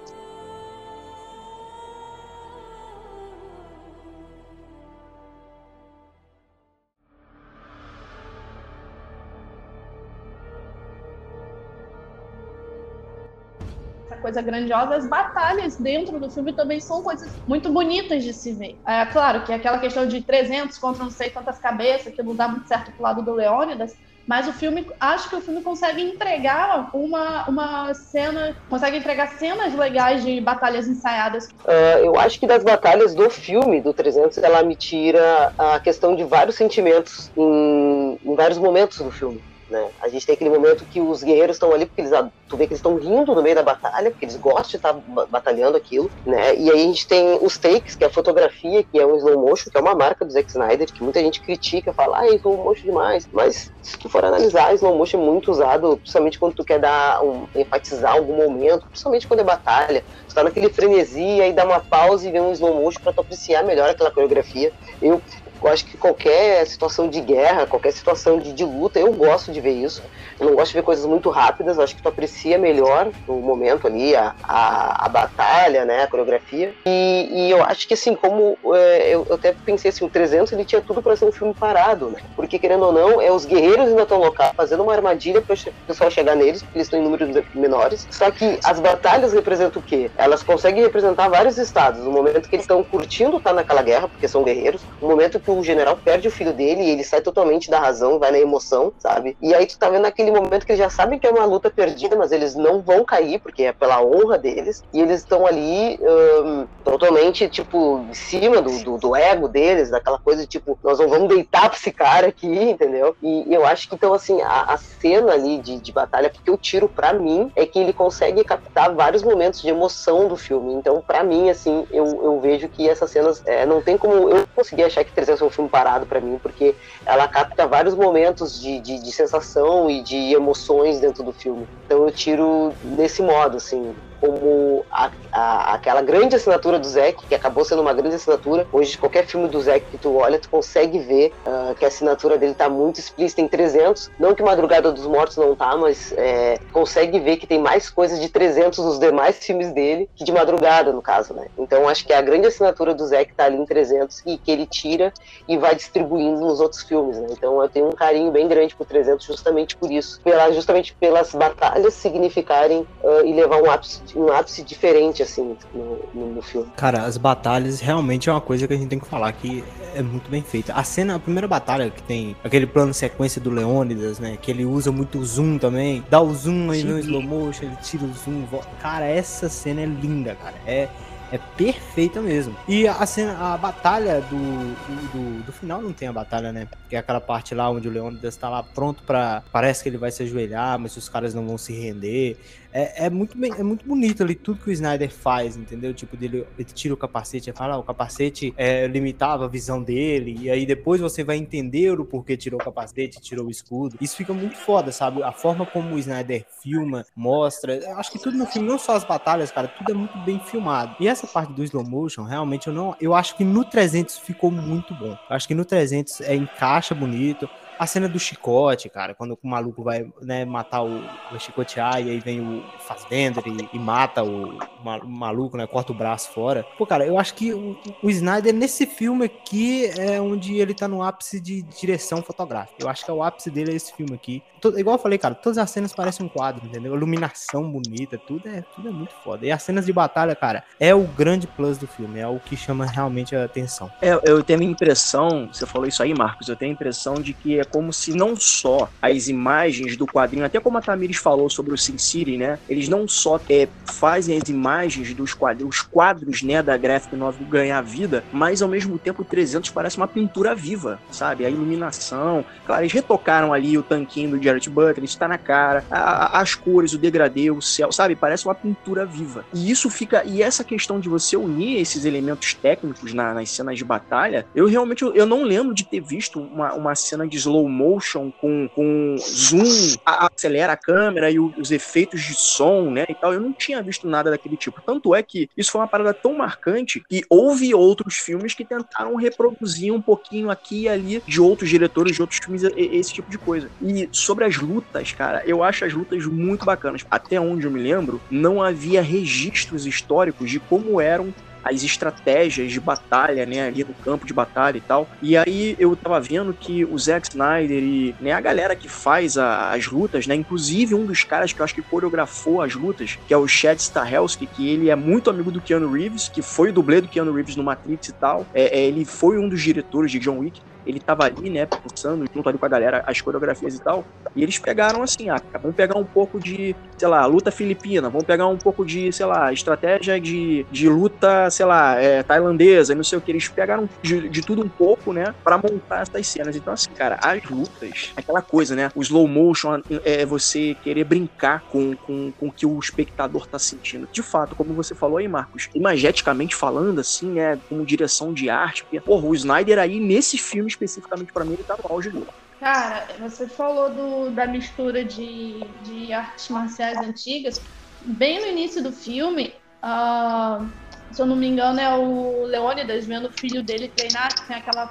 [14.22, 18.78] Coisa grandiosa, as batalhas dentro do filme também são coisas muito bonitas de se ver.
[18.86, 22.48] É claro que aquela questão de 300 contra não sei quantas cabeças, que não dá
[22.48, 23.94] muito certo pro lado do Leônidas,
[24.26, 29.74] mas o filme, acho que o filme consegue entregar uma, uma cena, consegue entregar cenas
[29.74, 31.48] legais de batalhas ensaiadas.
[31.64, 36.14] Uh, eu acho que das batalhas do filme, do 300, ela me tira a questão
[36.14, 39.42] de vários sentimentos em, em vários momentos do filme.
[39.72, 39.90] Né?
[40.02, 42.10] A gente tem aquele momento que os guerreiros estão ali, porque eles,
[42.46, 44.92] tu vê que eles estão rindo no meio da batalha, porque eles gostam de estar
[45.30, 46.54] batalhando aquilo, né?
[46.56, 49.40] E aí a gente tem os takes, que é a fotografia, que é um slow
[49.40, 52.62] motion, que é uma marca do Zack Snyder, que muita gente critica, fala, ah, slow
[52.62, 53.26] motion demais.
[53.32, 57.24] Mas se tu for analisar, slow motion é muito usado, principalmente quando tu quer dar
[57.24, 60.04] um, enfatizar algum momento, principalmente quando é batalha.
[60.28, 63.22] Tu tá naquele frenesi, aí dá uma pausa e vê um slow motion pra tu
[63.22, 64.70] apreciar melhor aquela coreografia.
[65.00, 65.22] Eu
[65.62, 69.60] eu acho que qualquer situação de guerra, qualquer situação de, de luta, eu gosto de
[69.60, 70.02] ver isso.
[70.38, 73.86] Eu não gosto de ver coisas muito rápidas, acho que tu aprecia melhor o momento
[73.86, 76.74] ali, a, a, a batalha, né, a coreografia.
[76.86, 80.52] E, e, eu acho que, assim, como é, eu, eu, até pensei assim, o 300
[80.52, 82.20] ele tinha tudo para ser um filme parado, né?
[82.34, 85.86] Porque, querendo ou não, é os guerreiros ainda estão locais fazendo uma armadilha para o
[85.86, 88.06] pessoal chegar neles, porque eles estão em números menores.
[88.10, 90.10] Só que as batalhas representam o quê?
[90.16, 92.04] Elas conseguem representar vários estados.
[92.04, 95.51] No momento que eles estão curtindo estar naquela guerra, porque são guerreiros, no momento que
[95.52, 98.92] o general perde o filho dele e ele sai totalmente da razão, vai na emoção,
[98.98, 99.36] sabe?
[99.40, 101.70] E aí tu tá vendo aquele momento que eles já sabem que é uma luta
[101.70, 105.98] perdida, mas eles não vão cair, porque é pela honra deles, e eles estão ali
[106.02, 111.08] um, totalmente, tipo, em cima do, do, do, ego deles, daquela coisa tipo, nós não
[111.08, 113.16] vamos deitar pra esse cara aqui, entendeu?
[113.22, 116.50] E, e eu acho que, então, assim, a, a cena ali de, de batalha, porque
[116.50, 120.74] o tiro, para mim, é que ele consegue captar vários momentos de emoção do filme.
[120.74, 124.46] Então, para mim, assim, eu, eu vejo que essas cenas, é, não tem como eu
[124.54, 126.74] conseguir achar que 300 um filme parado para mim, porque
[127.04, 131.66] ela capta vários momentos de, de, de sensação e de emoções dentro do filme.
[131.86, 137.34] Então eu tiro desse modo, assim como a, a, aquela grande assinatura do Zack, que
[137.34, 138.64] acabou sendo uma grande assinatura.
[138.72, 142.38] Hoje, qualquer filme do Zack que tu olha, tu consegue ver uh, que a assinatura
[142.38, 144.12] dele tá muito explícita em 300.
[144.20, 148.20] Não que Madrugada dos Mortos não tá, mas é, consegue ver que tem mais coisas
[148.20, 151.48] de 300 nos demais filmes dele que de Madrugada, no caso, né?
[151.58, 154.66] Então, acho que a grande assinatura do Zack tá ali em 300 e que ele
[154.66, 155.12] tira
[155.48, 157.26] e vai distribuindo nos outros filmes, né?
[157.30, 160.20] Então, eu tenho um carinho bem grande por 300 justamente por isso.
[160.22, 165.98] Pela, justamente pelas batalhas significarem uh, e levar um ápice um ápice diferente, assim, no,
[166.14, 166.70] no, no, filme.
[166.76, 170.02] Cara, as batalhas realmente é uma coisa que a gente tem que falar que é
[170.02, 170.72] muito bem feita.
[170.74, 174.38] A cena, a primeira batalha que tem aquele plano sequência do Leônidas, né?
[174.40, 176.04] Que ele usa muito o zoom também.
[176.08, 178.44] Dá o zoom aí no slow motion, ele tira o zoom.
[178.46, 178.68] Volta.
[178.80, 180.56] Cara, essa cena é linda, cara.
[180.66, 180.88] É
[181.32, 182.54] É perfeita mesmo.
[182.68, 186.68] E a cena, a batalha do, do, do, do final não tem a batalha, né?
[186.90, 189.96] Que é aquela parte lá onde o Leônidas tá lá pronto para Parece que ele
[189.96, 192.36] vai se ajoelhar, mas os caras não vão se render.
[192.72, 195.92] É, é, muito é muito bonito ali tudo que o Snyder faz, entendeu?
[195.92, 199.82] Tipo, dele, ele tira o capacete e fala, ah, o capacete é, limitava a visão
[199.82, 203.96] dele, e aí depois você vai entender o porquê tirou o capacete, tirou o escudo.
[204.00, 205.22] Isso fica muito foda, sabe?
[205.22, 207.80] A forma como o Snyder filma, mostra.
[207.96, 210.96] Acho que tudo no filme, não só as batalhas, cara, tudo é muito bem filmado.
[211.00, 212.96] E essa parte do slow motion, realmente, eu não.
[213.00, 215.10] Eu acho que no 300 ficou muito bom.
[215.10, 217.48] Eu acho que no 300 é, encaixa bonito.
[217.78, 222.10] A cena do chicote, cara, quando o maluco vai né, matar o, o chicotear e
[222.10, 225.66] aí vem o Fassbender e, e mata o, o, maluco, né?
[225.66, 226.64] Corta o braço fora.
[226.78, 230.86] Pô, cara, eu acho que o, o, Snyder nesse filme aqui é onde ele tá
[230.86, 232.76] no ápice de direção fotográfica.
[232.78, 234.42] Eu acho que é o ápice dele é esse filme aqui.
[234.60, 236.94] Todo, igual eu falei, cara, todas as cenas parecem um quadro, entendeu?
[236.94, 239.44] Iluminação bonita, tudo é, tudo é muito foda.
[239.44, 242.56] E as cenas de batalha, cara, é o grande plus do filme, é o que
[242.56, 243.90] chama realmente a atenção.
[244.00, 247.32] É, eu tenho a impressão, você falou isso aí, Marcos, eu tenho a impressão de
[247.32, 251.48] que é como se não só as imagens do quadrinho, até como a Tamires falou
[251.48, 252.58] sobre o Sin City, né?
[252.68, 257.46] Eles não só é, fazem as imagens dos quadros, os quadros, né, da graphic novel
[257.46, 261.44] ganhar vida, mas ao mesmo tempo o 300 parece uma pintura viva, sabe?
[261.44, 266.40] A iluminação, claro, eles retocaram ali o tanquinho do Jared Butler, está na cara, a,
[266.40, 268.16] as cores, o degradê, o céu, sabe?
[268.16, 269.44] Parece uma pintura viva.
[269.52, 273.76] E isso fica, e essa questão de você unir esses elementos técnicos na, nas cenas
[273.76, 277.51] de batalha, eu realmente eu não lembro de ter visto uma, uma cena de slow
[277.68, 283.04] motion com, com zoom, a, acelera a câmera e o, os efeitos de som, né,
[283.08, 283.32] e tal.
[283.32, 284.80] Eu não tinha visto nada daquele tipo.
[284.84, 289.14] Tanto é que isso foi uma parada tão marcante que houve outros filmes que tentaram
[289.16, 293.38] reproduzir um pouquinho aqui e ali de outros diretores, de outros filmes, esse tipo de
[293.38, 293.70] coisa.
[293.80, 297.04] E sobre as lutas, cara, eu acho as lutas muito bacanas.
[297.10, 302.80] Até onde eu me lembro, não havia registros históricos de como eram as estratégias de
[302.80, 305.08] batalha, né, ali no campo de batalha e tal.
[305.20, 309.36] E aí eu tava vendo que o Zack Snyder e né, a galera que faz
[309.36, 313.18] a, as lutas, né, inclusive um dos caras que eu acho que coreografou as lutas,
[313.26, 316.70] que é o Chad Stahelski, que ele é muito amigo do Keanu Reeves, que foi
[316.70, 318.46] o dublê do Keanu Reeves no Matrix e tal.
[318.52, 322.24] É, é, ele foi um dos diretores de John Wick ele tava ali, né, pensando
[322.34, 325.76] junto ali com a galera as coreografias e tal, e eles pegaram assim, ah, vamos
[325.76, 329.52] pegar um pouco de, sei lá, luta filipina, vamos pegar um pouco de, sei lá,
[329.52, 334.28] estratégia de, de luta, sei lá, é, tailandesa, não sei o que, eles pegaram de,
[334.28, 336.56] de tudo um pouco, né, para montar essas cenas.
[336.56, 341.62] Então, assim, cara, as lutas, aquela coisa, né, o slow motion é você querer brincar
[341.68, 344.08] com, com, com o que o espectador tá sentindo.
[344.12, 348.82] De fato, como você falou aí, Marcos, imageticamente falando, assim, né, como direção de arte,
[348.82, 352.26] porque, porra, o Snyder aí, nesse filme, especificamente para mim, ele tá no auge dele.
[352.58, 357.60] Cara, você falou do, da mistura de, de artes marciais antigas.
[358.00, 359.52] Bem no início do filme,
[359.84, 360.70] uh,
[361.12, 364.56] se eu não me engano, é o Leônidas vendo o filho dele treinar, que tem
[364.56, 364.86] aquela.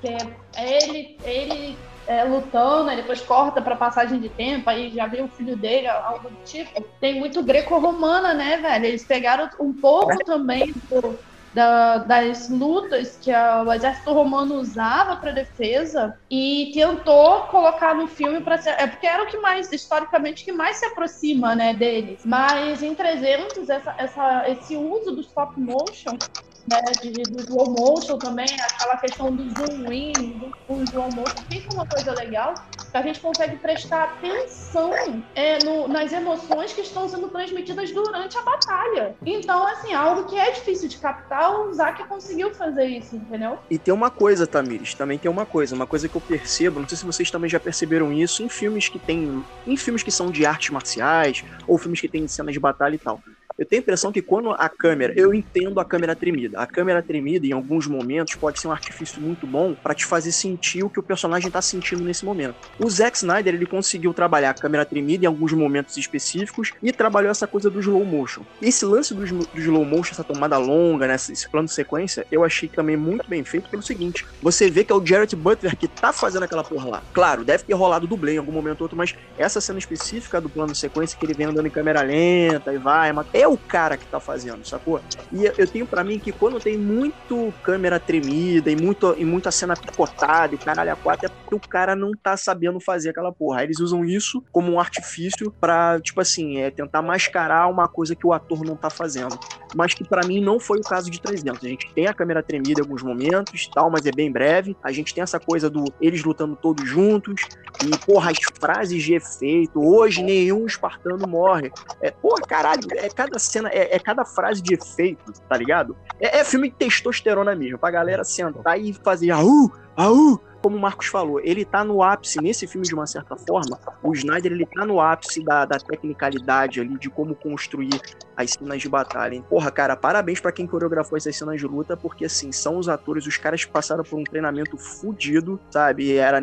[0.00, 0.16] Que é,
[0.56, 5.22] é ele, ele é, lutando, aí depois corta para passagem de tempo, aí já vê
[5.22, 6.82] o filho dele, algo do tipo.
[7.00, 8.84] Tem muito greco-romana, né, velho?
[8.86, 11.18] Eles pegaram um pouco também do,
[11.56, 18.06] da, das lutas que a, o exército romano usava para defesa e tentou colocar no
[18.06, 18.74] filme para ser.
[18.78, 22.20] É porque era o que mais, historicamente, que mais se aproxima né, deles.
[22.26, 26.18] Mas em 300, essa, essa, esse uso do stop motion
[26.68, 31.42] né, de, do slow motion também, aquela questão do zoom in, do, do slow motion,
[31.50, 32.54] fica uma coisa legal,
[32.90, 34.90] que a gente consegue prestar atenção
[35.34, 39.14] é, no, nas emoções que estão sendo transmitidas durante a batalha.
[39.24, 43.58] Então, assim, algo que é difícil de captar, o Zack conseguiu fazer isso, entendeu?
[43.70, 46.88] E tem uma coisa, Tamires, também tem uma coisa, uma coisa que eu percebo, não
[46.88, 50.30] sei se vocês também já perceberam isso, em filmes que tem, em filmes que são
[50.30, 53.20] de artes marciais, ou filmes que têm cenas de batalha e tal.
[53.58, 56.60] Eu tenho a impressão que quando a câmera, eu entendo a câmera tremida.
[56.60, 60.30] A câmera tremida, em alguns momentos, pode ser um artifício muito bom para te fazer
[60.30, 62.56] sentir o que o personagem tá sentindo nesse momento.
[62.78, 67.30] O Zack Snyder, ele conseguiu trabalhar a câmera tremida em alguns momentos específicos e trabalhou
[67.30, 68.42] essa coisa do slow motion.
[68.60, 72.44] Esse lance do, do slow motion, essa tomada longa, né, esse plano de sequência, eu
[72.44, 75.88] achei também muito bem feito pelo seguinte: você vê que é o Jared Butler que
[75.88, 77.02] tá fazendo aquela porra lá.
[77.14, 80.50] Claro, deve ter rolado dublê em algum momento ou outro, mas essa cena específica do
[80.50, 83.96] plano de sequência que ele vem andando em câmera lenta e vai, é o cara
[83.96, 85.00] que tá fazendo, sacou?
[85.32, 89.50] E eu tenho para mim que quando tem muito câmera tremida e, muito, e muita
[89.50, 93.32] cena picotada e caralho a quatro, é porque o cara não tá sabendo fazer aquela
[93.32, 93.60] porra.
[93.60, 98.14] Aí eles usam isso como um artifício para tipo assim, é tentar mascarar uma coisa
[98.14, 99.38] que o ator não tá fazendo.
[99.74, 101.64] Mas que para mim não foi o caso de 300.
[101.64, 104.76] A gente tem a câmera tremida em alguns momentos, tal, mas é bem breve.
[104.82, 107.42] A gente tem essa coisa do eles lutando todos juntos
[107.84, 109.80] e porra, as frases de efeito.
[109.80, 111.70] Hoje nenhum espartano morre.
[112.00, 115.96] É, porra, caralho, é cada cada cena, é, é cada frase de efeito, tá ligado?
[116.18, 120.80] É, é filme de testosterona mesmo, pra galera sentar e fazer aú, aú, como o
[120.80, 124.66] Marcos falou, ele tá no ápice, nesse filme, de uma certa forma, o Snyder, ele
[124.66, 128.00] tá no ápice da, da tecnicalidade ali, de como construir
[128.36, 129.34] as cenas de batalha.
[129.34, 129.44] Hein?
[129.48, 133.26] Porra, cara, parabéns para quem coreografou essas cenas de luta, porque, assim, são os atores,
[133.26, 136.16] os caras passaram por um treinamento fudido, sabe?
[136.16, 136.40] Era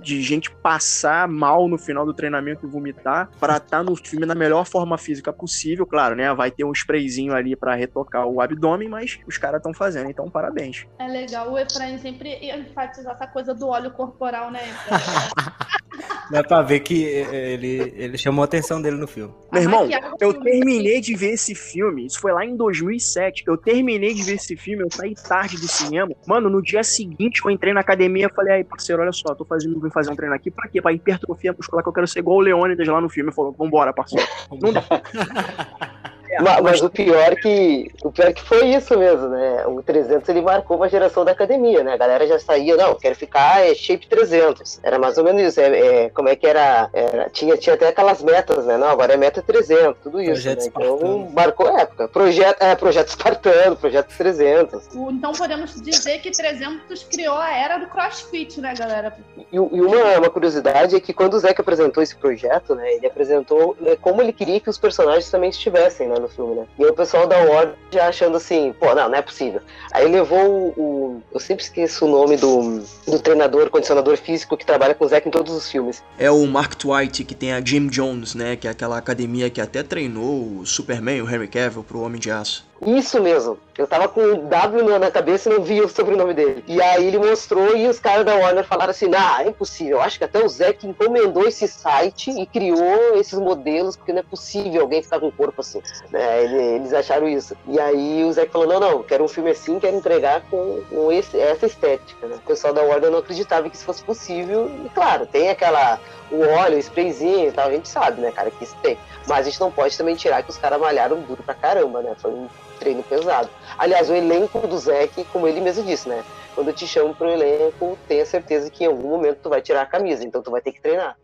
[0.00, 4.24] de gente passar mal no final do treinamento e vomitar, pra estar tá no filme
[4.24, 6.32] na melhor forma física possível, claro, né?
[6.32, 10.30] Vai ter um sprayzinho ali para retocar o abdômen, mas os caras estão fazendo, então
[10.30, 10.86] parabéns.
[10.98, 14.60] É legal o Efraim sempre enfatizar essa coisa do do óleo corporal, né?
[16.30, 19.32] Dá pra ver que eh, ele, ele chamou a atenção dele no filme.
[19.52, 19.88] Meu irmão,
[20.20, 23.44] eu terminei de ver esse filme, isso foi lá em 2007.
[23.46, 26.14] Eu terminei de ver esse filme, eu saí tarde do cinema.
[26.26, 29.44] Mano, no dia seguinte eu entrei na academia e falei, aí, parceiro, olha só, tô
[29.44, 30.50] fazendo, vim fazer um treino aqui.
[30.50, 30.80] Pra quê?
[30.80, 33.28] Pra hipertrofia muscular, que eu quero ser igual o Leônidas lá no filme.
[33.28, 34.26] Ele falou, vambora, parceiro.
[34.60, 34.84] Não dá.
[36.34, 39.64] É, mas, mas, o pior que o pior que foi isso mesmo, né?
[39.66, 41.92] O 300 ele marcou uma geração da academia, né?
[41.92, 44.80] A galera já saía, não, quero ficar é, shape 300.
[44.82, 45.60] Era mais ou menos isso.
[45.60, 48.76] É, é, como é que era, era, Tinha, tinha até aquelas metas, né?
[48.76, 50.48] Não, agora é meta 300, tudo isso.
[50.48, 50.56] Né?
[50.66, 52.08] Então marcou época.
[52.08, 54.94] Projeto, é, projeto espartano, projeto 300.
[54.94, 59.16] Então podemos dizer que 300 criou a era do CrossFit, né, galera?
[59.36, 62.94] E, e uma, uma curiosidade é que quando o Zeca apresentou esse projeto, né?
[62.94, 66.14] Ele apresentou né, como ele queria que os personagens também estivessem, né?
[66.18, 66.66] no filme, né?
[66.78, 69.60] E o pessoal da Warner já achando assim, pô, não, não é possível.
[69.92, 74.66] Aí levou o, o, Eu sempre esqueço o nome do, do treinador, condicionador físico que
[74.66, 76.02] trabalha com o Zack em todos os filmes.
[76.16, 78.54] É o Mark Twight, que tem a Jim Jones, né?
[78.54, 82.30] Que é aquela academia que até treinou o Superman, o Henry Cavill, pro Homem de
[82.30, 82.64] Aço.
[82.86, 83.58] Isso mesmo.
[83.76, 86.64] Eu tava com o W na cabeça e não via o sobrenome dele.
[86.68, 90.00] E aí ele mostrou e os caras da Warner falaram assim: ah, é impossível.
[90.00, 94.20] Acho que até o Zé que encomendou esse site e criou esses modelos, porque não
[94.20, 95.82] é possível alguém ficar com o corpo assim.
[96.12, 96.44] É,
[96.76, 97.56] eles acharam isso.
[97.66, 101.10] E aí o Zé falou: não, não, quero um filme assim, quero entregar com, com
[101.10, 102.28] esse, essa estética.
[102.28, 102.36] Né?
[102.36, 104.70] O pessoal da Warner não acreditava que isso fosse possível.
[104.84, 105.98] E claro, tem aquela.
[106.30, 108.96] O óleo, o sprayzinho e tal, a gente sabe, né, cara, que isso tem.
[109.26, 112.16] Mas a gente não pode também tirar que os caras malharam duro pra caramba, né?
[112.18, 113.48] Foi um treino pesado.
[113.78, 116.24] Aliás, o elenco do Zeke, como ele mesmo disse, né?
[116.54, 119.82] Quando eu te chamo pro elenco, tenha certeza que em algum momento tu vai tirar
[119.82, 121.16] a camisa, então tu vai ter que treinar.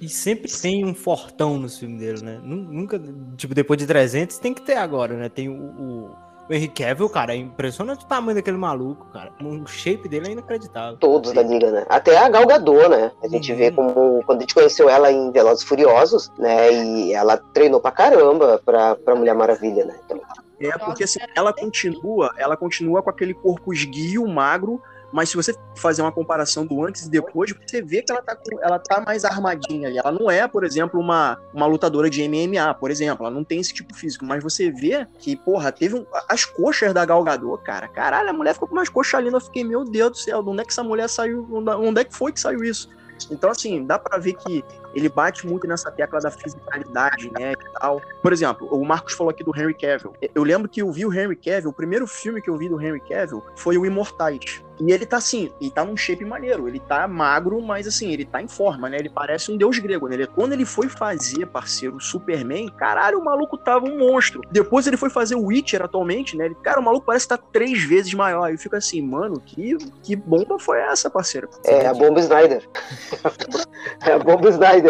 [0.00, 2.38] E sempre tem um fortão no filme dele, né?
[2.42, 3.00] Nunca,
[3.36, 5.28] tipo, depois de 300 tem que ter agora, né?
[5.28, 9.32] Tem o, o o Henry Cavill, cara, é impressionante o tamanho daquele maluco, cara.
[9.42, 10.96] O shape dele é inacreditável.
[10.98, 11.84] Todos da liga, né?
[11.88, 13.10] Até a Gal Gadot, né?
[13.22, 13.58] A gente uhum.
[13.58, 16.72] vê como quando a gente conheceu ela em Velozes Furiosos, né?
[16.72, 19.96] E ela treinou pra caramba pra, pra Mulher Maravilha, né?
[20.04, 20.20] Então...
[20.58, 24.80] É, porque assim, ela continua, ela continua com aquele corpo esguio, magro,
[25.12, 28.36] mas se você fazer uma comparação do antes e depois, você vê que ela tá,
[28.36, 29.98] com, ela tá mais armadinha ali.
[29.98, 33.26] Ela não é, por exemplo, uma, uma lutadora de MMA, por exemplo.
[33.26, 34.24] Ela não tem esse tipo físico.
[34.24, 37.88] Mas você vê que, porra, teve um, as coxas da Galgador, cara.
[37.88, 39.42] Caralho, a mulher ficou com umas coxas lindas.
[39.42, 41.46] Eu fiquei, meu Deus do céu, de onde é que essa mulher saiu?
[41.50, 42.88] Onde é que foi que saiu isso?
[43.30, 44.62] Então, assim, dá para ver que
[44.96, 48.00] ele bate muito nessa tecla da fisicalidade, né, e tal.
[48.22, 50.14] Por exemplo, o Marcos falou aqui do Henry Cavill.
[50.34, 52.80] Eu lembro que eu vi o Henry Cavill, o primeiro filme que eu vi do
[52.80, 54.62] Henry Cavill foi o Imortais.
[54.80, 56.68] E ele tá assim, ele tá num shape maneiro.
[56.68, 58.98] Ele tá magro, mas assim, ele tá em forma, né?
[58.98, 60.26] Ele parece um deus grego, né?
[60.26, 64.42] Quando ele foi fazer, parceiro, Superman, caralho, o maluco tava um monstro.
[64.50, 66.46] Depois ele foi fazer o Witcher atualmente, né?
[66.46, 68.44] Ele, cara, o maluco parece estar tá três vezes maior.
[68.44, 71.48] Aí fica assim, mano, que, que bomba foi essa, parceiro?
[71.64, 72.68] É a bomba Snyder.
[74.04, 74.85] é a bomba Snyder.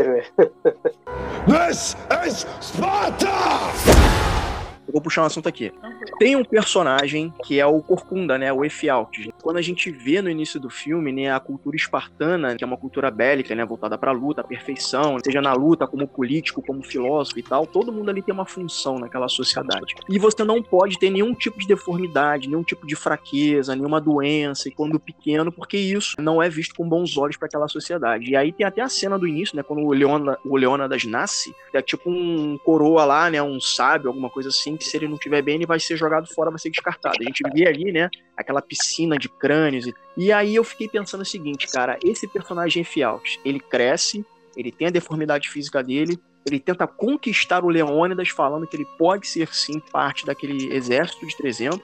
[1.46, 4.55] This is Sparta!
[4.96, 5.70] Vou puxar um assunto aqui.
[6.18, 8.50] Tem um personagem que é o Corcunda, né?
[8.50, 9.28] O Efialtes.
[9.42, 12.78] Quando a gente vê no início do filme, né, a cultura espartana, que é uma
[12.78, 17.38] cultura bélica, né, voltada pra luta, a perfeição, seja na luta, como político, como filósofo
[17.38, 19.94] e tal, todo mundo ali tem uma função naquela sociedade.
[20.08, 24.70] E você não pode ter nenhum tipo de deformidade, nenhum tipo de fraqueza, nenhuma doença,
[24.70, 28.30] e quando pequeno, porque isso não é visto com bons olhos para aquela sociedade.
[28.30, 30.56] E aí tem até a cena do início, né, quando o, Leona, o
[31.06, 35.08] nasce, é tipo um coroa lá, né, um sábio, alguma coisa assim, que se ele
[35.08, 37.16] não tiver bem, ele vai ser jogado fora, vai ser descartado.
[37.20, 39.86] A gente vê ali, né, aquela piscina de crânios.
[39.86, 44.24] E, e aí eu fiquei pensando o seguinte, cara, esse personagem Fialt, ele cresce,
[44.56, 49.26] ele tem a deformidade física dele, ele tenta conquistar o Leônidas, falando que ele pode
[49.26, 51.82] ser sim parte daquele exército de 300,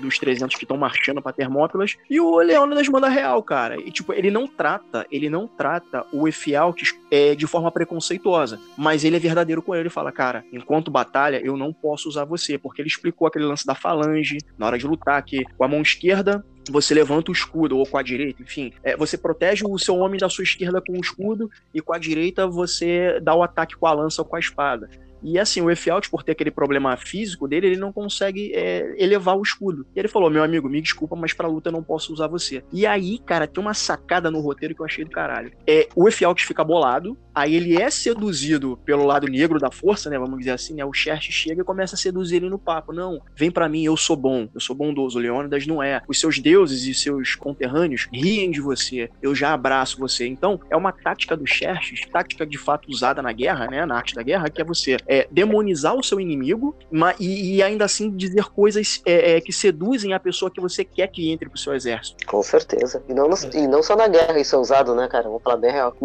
[0.00, 3.78] dos 300 que estão marchando para Termópilas, e o Leônidas manda real, cara.
[3.80, 9.04] E tipo, ele não trata, ele não trata o Efialtes é, de forma preconceituosa, mas
[9.04, 12.56] ele é verdadeiro com ele, ele fala, cara, enquanto batalha, eu não posso usar você,
[12.56, 15.82] porque ele explicou aquele lance da falange na hora de lutar, que com a mão
[15.82, 18.72] esquerda você levanta o escudo, ou com a direita, enfim.
[18.82, 21.98] É, você protege o seu homem da sua esquerda com o escudo, e com a
[21.98, 24.88] direita você dá o ataque com a lança ou com a espada.
[25.24, 29.36] E assim, o Effialt, por ter aquele problema físico dele, ele não consegue é, elevar
[29.36, 29.86] o escudo.
[29.96, 32.62] E ele falou: Meu amigo, me desculpa, mas pra luta eu não posso usar você.
[32.70, 35.52] E aí, cara, tem uma sacada no roteiro que eu achei do caralho.
[35.66, 40.18] É, o Effialt fica bolado, aí ele é seduzido pelo lado negro da força, né?
[40.18, 40.84] Vamos dizer assim, né?
[40.84, 42.92] O Xerxes chega e começa a seduzir ele no papo.
[42.92, 45.18] Não, vem para mim, eu sou bom, eu sou bondoso.
[45.18, 46.02] Leônidas não é.
[46.06, 50.26] Os seus deuses e seus conterrâneos riem de você, eu já abraço você.
[50.26, 53.86] Então, é uma tática do Xerxes, tática de fato usada na guerra, né?
[53.86, 57.62] Na arte da guerra, que é você é, demonizar o seu inimigo mas, e, e
[57.62, 61.48] ainda assim dizer coisas é, é, que seduzem a pessoa que você quer que entre
[61.48, 62.26] pro seu exército.
[62.26, 63.02] Com certeza.
[63.08, 65.24] E não, e não só na guerra isso é usado, né, cara?
[65.24, 65.94] Vamos falar bem real.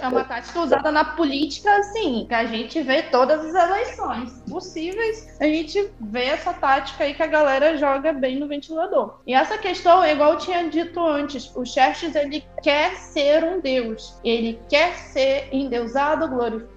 [0.00, 5.36] É uma tática usada na política, assim, que a gente vê todas as eleições possíveis.
[5.40, 9.18] A gente vê essa tática aí que a galera joga bem no ventilador.
[9.26, 14.18] E essa questão, igual eu tinha dito antes, o Xerxes, ele quer ser um deus.
[14.24, 16.72] Ele quer ser endeusado, glorificado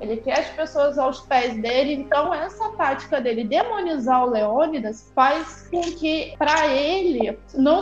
[0.00, 1.94] ele quer as pessoas aos pés dele.
[1.94, 7.80] Então, essa tática dele demonizar o Leônidas faz com que, para ele, não,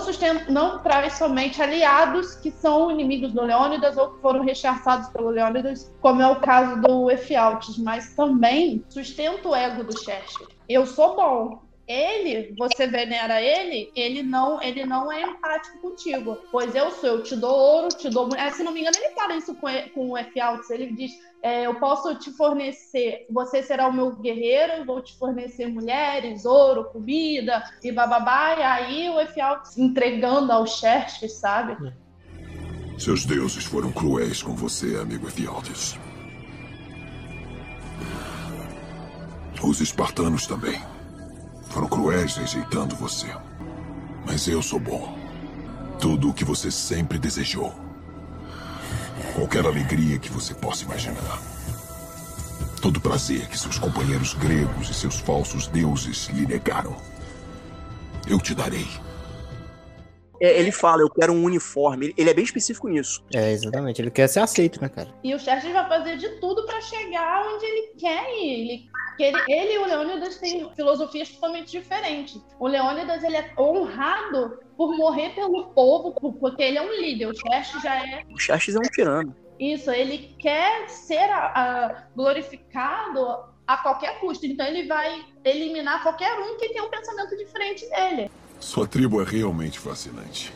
[0.48, 5.92] não traz somente aliados que são inimigos do Leônidas ou que foram rechaçados pelo Leônidas,
[6.00, 10.46] como é o caso do Efialtes, mas também sustenta o ego do Xerxes.
[10.68, 16.38] Eu sou bom, ele, você venera ele, ele não, ele não é empático contigo.
[16.50, 18.28] Pois eu sou, eu te dou ouro, te dou.
[18.36, 20.40] É, se não me engano, ele fala isso com, com o F.
[20.40, 20.70] Alts.
[20.70, 21.12] Ele diz:
[21.42, 26.44] é, Eu posso te fornecer, você será o meu guerreiro, eu vou te fornecer mulheres,
[26.44, 28.54] ouro, comida e bababá.
[28.58, 29.40] E aí o F.
[29.40, 31.92] Alts entregando ao Xerxes, sabe?
[32.98, 35.98] Seus deuses foram cruéis com você, amigo Efialtes.
[39.62, 40.80] Os espartanos também.
[41.72, 43.28] Foram cruéis rejeitando você.
[44.26, 45.16] Mas eu sou bom.
[45.98, 47.72] Tudo o que você sempre desejou.
[49.34, 51.40] Qualquer alegria que você possa imaginar.
[52.82, 56.94] Todo prazer que seus companheiros gregos e seus falsos deuses lhe negaram.
[58.28, 58.86] Eu te darei.
[60.42, 62.12] É, ele fala, eu quero um uniforme.
[62.18, 63.24] Ele é bem específico nisso.
[63.32, 64.02] É, exatamente.
[64.02, 65.08] Ele quer ser aceito, né, cara?
[65.22, 68.60] E o Xerxes vai fazer de tudo para chegar onde ele quer ir.
[68.60, 68.88] Ele,
[69.18, 72.40] ele, ele e o Leônidas têm filosofias totalmente diferentes.
[72.58, 77.26] O Leônidas, ele é honrado por morrer pelo povo, porque ele é um líder.
[77.26, 78.24] O Xerxes já é...
[78.32, 79.36] O Xerxes é um tirano.
[79.58, 84.46] Isso, ele quer ser a, a, glorificado a qualquer custo.
[84.46, 88.30] Então ele vai eliminar qualquer um que tenha um pensamento diferente dele.
[88.58, 90.52] Sua tribo é realmente fascinante.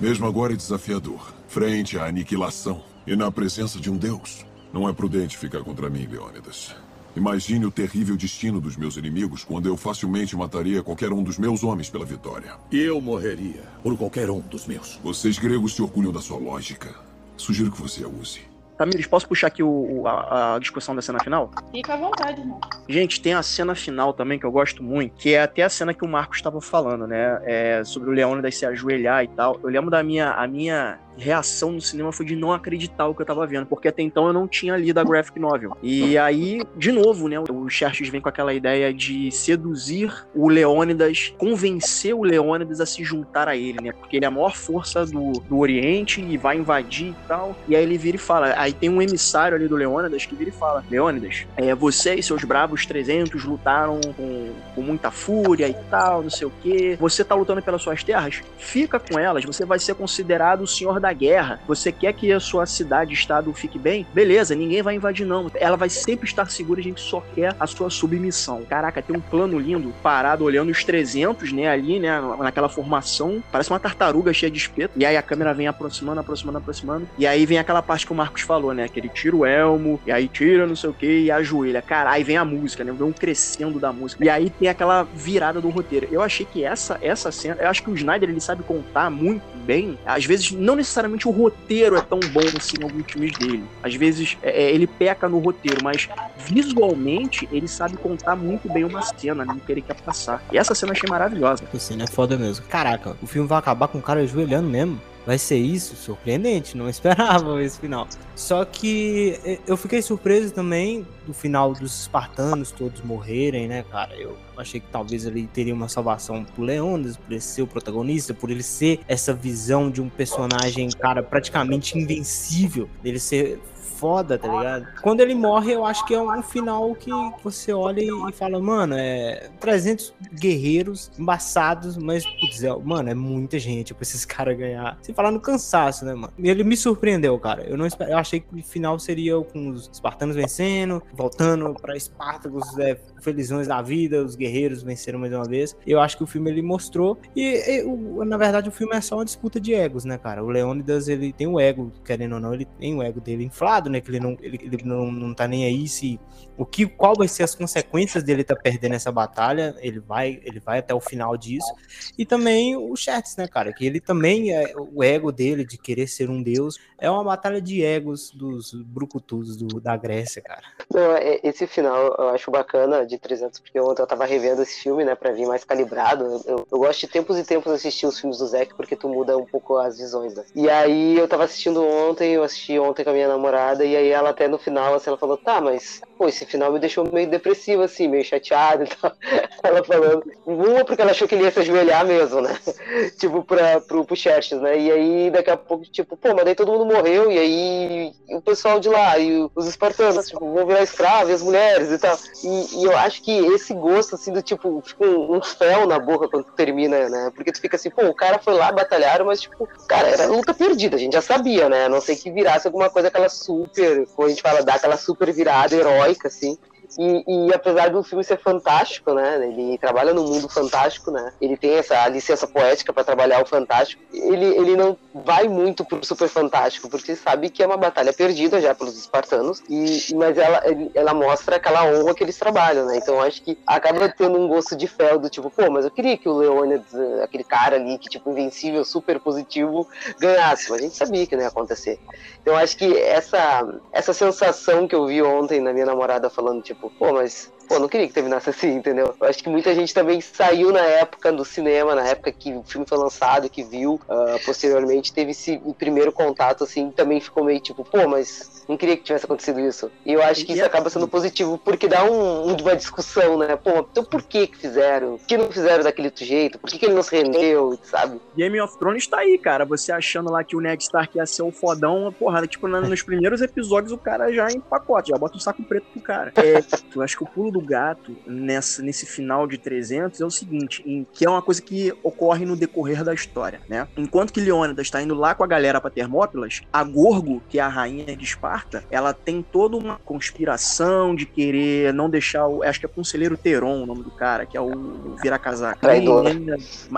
[0.00, 1.32] Mesmo agora é desafiador.
[1.48, 4.44] Frente à aniquilação e na presença de um deus.
[4.72, 6.74] Não é prudente ficar contra mim, Leônidas.
[7.14, 11.62] Imagine o terrível destino dos meus inimigos quando eu facilmente mataria qualquer um dos meus
[11.62, 12.54] homens pela vitória.
[12.70, 14.98] Eu morreria por qualquer um dos meus.
[15.02, 16.94] Vocês gregos se orgulham da sua lógica.
[17.36, 18.40] Sugiro que você a use.
[18.78, 21.50] Tamires, posso puxar aqui o, a, a, discussão da cena final?
[21.70, 22.60] Fica à vontade, irmão.
[22.88, 25.92] Gente, tem a cena final também que eu gosto muito, que é até a cena
[25.92, 27.40] que o Marcos estava falando, né?
[27.44, 29.60] É, sobre o Leônidas se ajoelhar e tal.
[29.62, 33.22] Eu lembro da minha, a minha reação no cinema foi de não acreditar o que
[33.22, 35.76] eu tava vendo, porque até então eu não tinha lido a graphic novel.
[35.82, 41.32] E aí, de novo, né, o Xerxes vem com aquela ideia de seduzir o Leônidas,
[41.38, 45.04] convencer o Leônidas a se juntar a ele, né, porque ele é a maior força
[45.06, 47.56] do, do Oriente e vai invadir e tal.
[47.68, 50.50] E aí ele vira e fala, aí tem um emissário ali do Leônidas que vira
[50.50, 55.74] e fala, Leônidas, é, você e seus bravos 300 lutaram com, com muita fúria e
[55.90, 56.96] tal, não sei o que.
[56.96, 58.42] Você tá lutando pelas suas terras?
[58.58, 62.40] Fica com elas, você vai ser considerado o senhor da guerra, você quer que a
[62.40, 64.06] sua cidade, estado fique bem?
[64.14, 65.50] Beleza, ninguém vai invadir não.
[65.54, 68.62] Ela vai sempre estar segura, a gente só quer a sua submissão.
[68.62, 73.70] Caraca, tem um plano lindo, parado olhando os 300, né, ali, né, naquela formação, parece
[73.70, 74.94] uma tartaruga cheia de espeto.
[74.96, 77.08] E aí a câmera vem aproximando, aproximando, aproximando.
[77.18, 80.00] E aí vem aquela parte que o Marcos falou, né, que ele tira o elmo,
[80.06, 81.82] e aí tira não sei o que, e ajoelha.
[81.82, 84.24] Cara, aí vem a música, né, vem um crescendo da música.
[84.24, 86.08] E aí tem aquela virada do roteiro.
[86.10, 89.42] Eu achei que essa essa cena, eu acho que o Snyder ele sabe contar muito
[89.64, 93.32] bem, às vezes não necessariamente necessariamente o roteiro é tão bom assim em alguns filmes
[93.38, 93.64] dele.
[93.82, 98.84] Às vezes é, é, ele peca no roteiro, mas visualmente ele sabe contar muito bem
[98.84, 100.42] uma cena, né, que ele quer passar.
[100.52, 101.64] E essa cena eu achei maravilhosa.
[101.64, 102.64] Essa cena é foda mesmo.
[102.66, 105.96] Caraca, o filme vai acabar com o cara ajoelhando mesmo vai ser isso?
[105.96, 108.08] Surpreendente, não esperava esse final.
[108.34, 114.14] Só que eu fiquei surpreso também do final dos espartanos todos morrerem, né, cara?
[114.16, 118.34] Eu achei que talvez ele teria uma salvação pro Leônidas, por ele ser o protagonista,
[118.34, 123.60] por ele ser essa visão de um personagem, cara, praticamente invencível, ele ser
[124.02, 124.88] foda, tá ligado?
[125.00, 127.08] Quando ele morre, eu acho que é um final que
[127.40, 133.60] você olha e fala, mano, é 300 guerreiros embaçados, mas, putz, é, mano, é muita
[133.60, 134.98] gente pra esses caras ganhar.
[135.02, 136.32] Sem falar no cansaço, né, mano?
[136.36, 137.62] Ele me surpreendeu, cara.
[137.62, 142.76] Eu não eu achei que o final seria com os espartanos vencendo, voltando pra Espartacus,
[142.78, 145.76] é, felizões da vida, os guerreiros venceram mais uma vez.
[145.86, 147.18] Eu acho que o filme ele mostrou.
[147.36, 150.42] E, o, na verdade, o filme é só uma disputa de egos, né, cara?
[150.42, 153.91] O Leônidas, ele tem o ego, querendo ou não, ele tem o ego dele inflado,
[153.92, 154.00] né?
[154.00, 156.18] Que ele não, ele, ele não, não tá nem aí se.
[156.56, 159.74] O que, qual vai ser as consequências dele tá perdendo essa batalha?
[159.78, 161.72] Ele vai, ele vai até o final disso.
[162.18, 163.72] E também o Shertz, né, cara?
[163.72, 166.78] Que ele também é o ego dele de querer ser um deus.
[166.98, 170.62] É uma batalha de egos dos brucutus do, da Grécia, cara.
[170.92, 174.80] Não, é, esse final eu acho bacana de 300, porque ontem eu tava revendo esse
[174.80, 176.42] filme, né, pra vir mais calibrado.
[176.46, 179.36] Eu, eu gosto de tempos e tempos assistir os filmes do Zack, porque tu muda
[179.36, 180.44] um pouco as visões, né?
[180.54, 184.08] E aí eu tava assistindo ontem, eu assisti ontem com a minha namorada, e aí
[184.08, 187.28] ela até no final, assim, ela falou, tá, mas, pô, esse final me deixou meio
[187.28, 189.12] depressivo, assim, meio chateado e tal.
[189.62, 192.58] Ela falando, uma porque ela achou que ele ia se ajoelhar mesmo, né?
[193.16, 194.76] tipo, pra, pro, pro Xerxes, né?
[194.76, 198.40] E aí, daqui a pouco, tipo, pô, mas daí todo mundo morreu, e aí o
[198.40, 202.18] pessoal de lá, e os espartanos, tipo, vão virar escravos, e as mulheres e tal.
[202.42, 206.00] E, e eu acho que esse gosto, assim, do tipo, fica um, um fel na
[206.00, 207.30] boca quando termina, né?
[207.34, 210.52] Porque tu fica assim, pô, o cara foi lá, batalharam, mas, tipo, cara, era luta
[210.52, 211.84] perdida, a gente já sabia, né?
[211.84, 213.28] A não sei que virasse alguma coisa aquela
[213.62, 216.58] super, como a gente fala, dar aquela super virada heróica, assim.
[216.98, 219.46] E, e, apesar do filme ser fantástico, né?
[219.46, 221.32] Ele trabalha no mundo fantástico, né?
[221.40, 224.02] Ele tem essa licença poética para trabalhar o fantástico.
[224.12, 228.60] Ele, ele não vai muito pro super fantástico, porque sabe que é uma batalha perdida
[228.60, 230.62] já pelos espartanos, e, mas ela,
[230.94, 232.96] ela mostra aquela honra que eles trabalham, né?
[232.96, 236.16] Então acho que acaba tendo um gosto de fel do tipo, pô, mas eu queria
[236.16, 239.86] que o Leônidas, aquele cara ali que tipo invencível, super positivo,
[240.18, 241.98] ganhasse, mas a gente sabia que não ia acontecer.
[242.40, 246.81] Então acho que essa essa sensação que eu vi ontem na minha namorada falando tipo,
[246.90, 249.14] pô, mas pô, não queria que terminasse assim, entendeu?
[249.20, 252.62] Eu acho que muita gente também saiu na época do cinema, na época que o
[252.62, 257.60] filme foi lançado, que viu, uh, posteriormente teve esse primeiro contato, assim, também ficou meio
[257.60, 259.90] tipo, pô, mas não queria que tivesse acontecido isso.
[260.04, 263.56] E eu acho que isso acaba sendo positivo, porque dá um, uma discussão, né?
[263.56, 265.18] Pô, então por que que fizeram?
[265.18, 266.58] Por que não fizeram daquele outro jeito?
[266.58, 268.20] Por que, que ele não se rendeu, sabe?
[268.36, 269.64] Game of Thrones tá aí, cara.
[269.64, 272.46] Você achando lá que o Ned Stark ia ser o fodão, porrada.
[272.46, 276.00] Tipo, nos primeiros episódios o cara já em pacote, já bota um saco preto pro
[276.00, 276.32] cara.
[276.36, 276.62] É,
[276.94, 280.82] eu acho que o pulo do gato nessa, nesse final de 300 é o seguinte,
[280.86, 283.88] em, que é uma coisa que ocorre no decorrer da história, né?
[283.96, 287.62] Enquanto que Leônidas está indo lá com a galera para Termópilas, a Gorgo, que é
[287.62, 292.80] a rainha de Esparta, ela tem toda uma conspiração de querer não deixar o, acho
[292.80, 295.80] que é Conselheiro Teron, o nome do cara, que é o vira-casaca.
[295.80, 296.24] Traidor.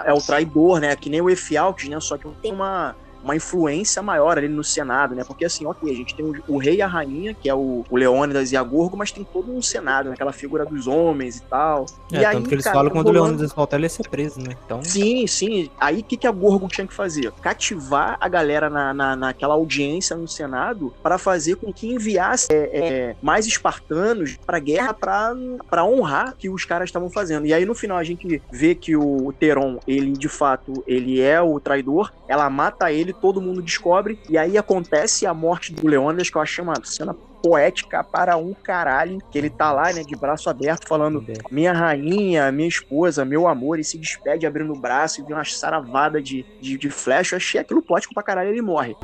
[0.05, 0.95] É o traidor, né?
[0.97, 1.99] Que nem o Efialtes, né?
[2.01, 5.25] Só que tem uma uma influência maior ali no Senado, né?
[5.25, 7.85] Porque assim, ok, a gente tem o, o rei e a rainha, que é o,
[7.89, 10.14] o Leônidas e a Gorgo, mas tem todo um Senado, né?
[10.14, 11.87] aquela figura dos homens e tal.
[12.12, 13.91] É, e tanto aí, que eles cara, falam tá quando o Leônidas voltar, ele ia
[13.91, 14.55] ser preso, né?
[14.64, 15.70] Então, Sim, sim.
[15.81, 17.33] Aí o que, que a Gorgo tinha que fazer?
[17.41, 22.70] Cativar a galera na, na, naquela audiência no Senado para fazer com que enviasse é,
[22.72, 27.47] é, mais espartanos pra guerra para honrar que os caras estavam fazendo.
[27.47, 31.41] E aí no final a gente vê que o Teron, ele de fato, ele é
[31.41, 36.29] o traidor, ela mata ele, todo mundo descobre, e aí acontece a morte do Leônidas,
[36.29, 40.17] que eu achei uma cena poética para um caralho, que ele tá lá, né, de
[40.17, 45.21] braço aberto, falando minha rainha, minha esposa, meu amor, e se despede abrindo o braço
[45.21, 47.35] e vê uma saravada de, de, de flecha.
[47.35, 48.97] Eu achei aquilo poético pra caralho, ele morre.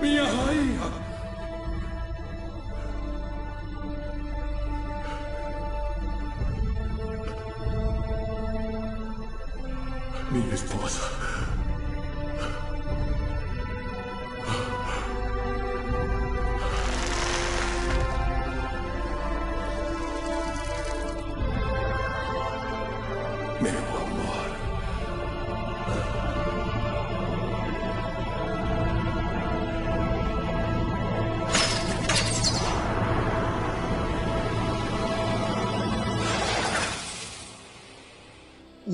[0.00, 1.10] Minha rainha!
[10.32, 11.29] Minha esposa.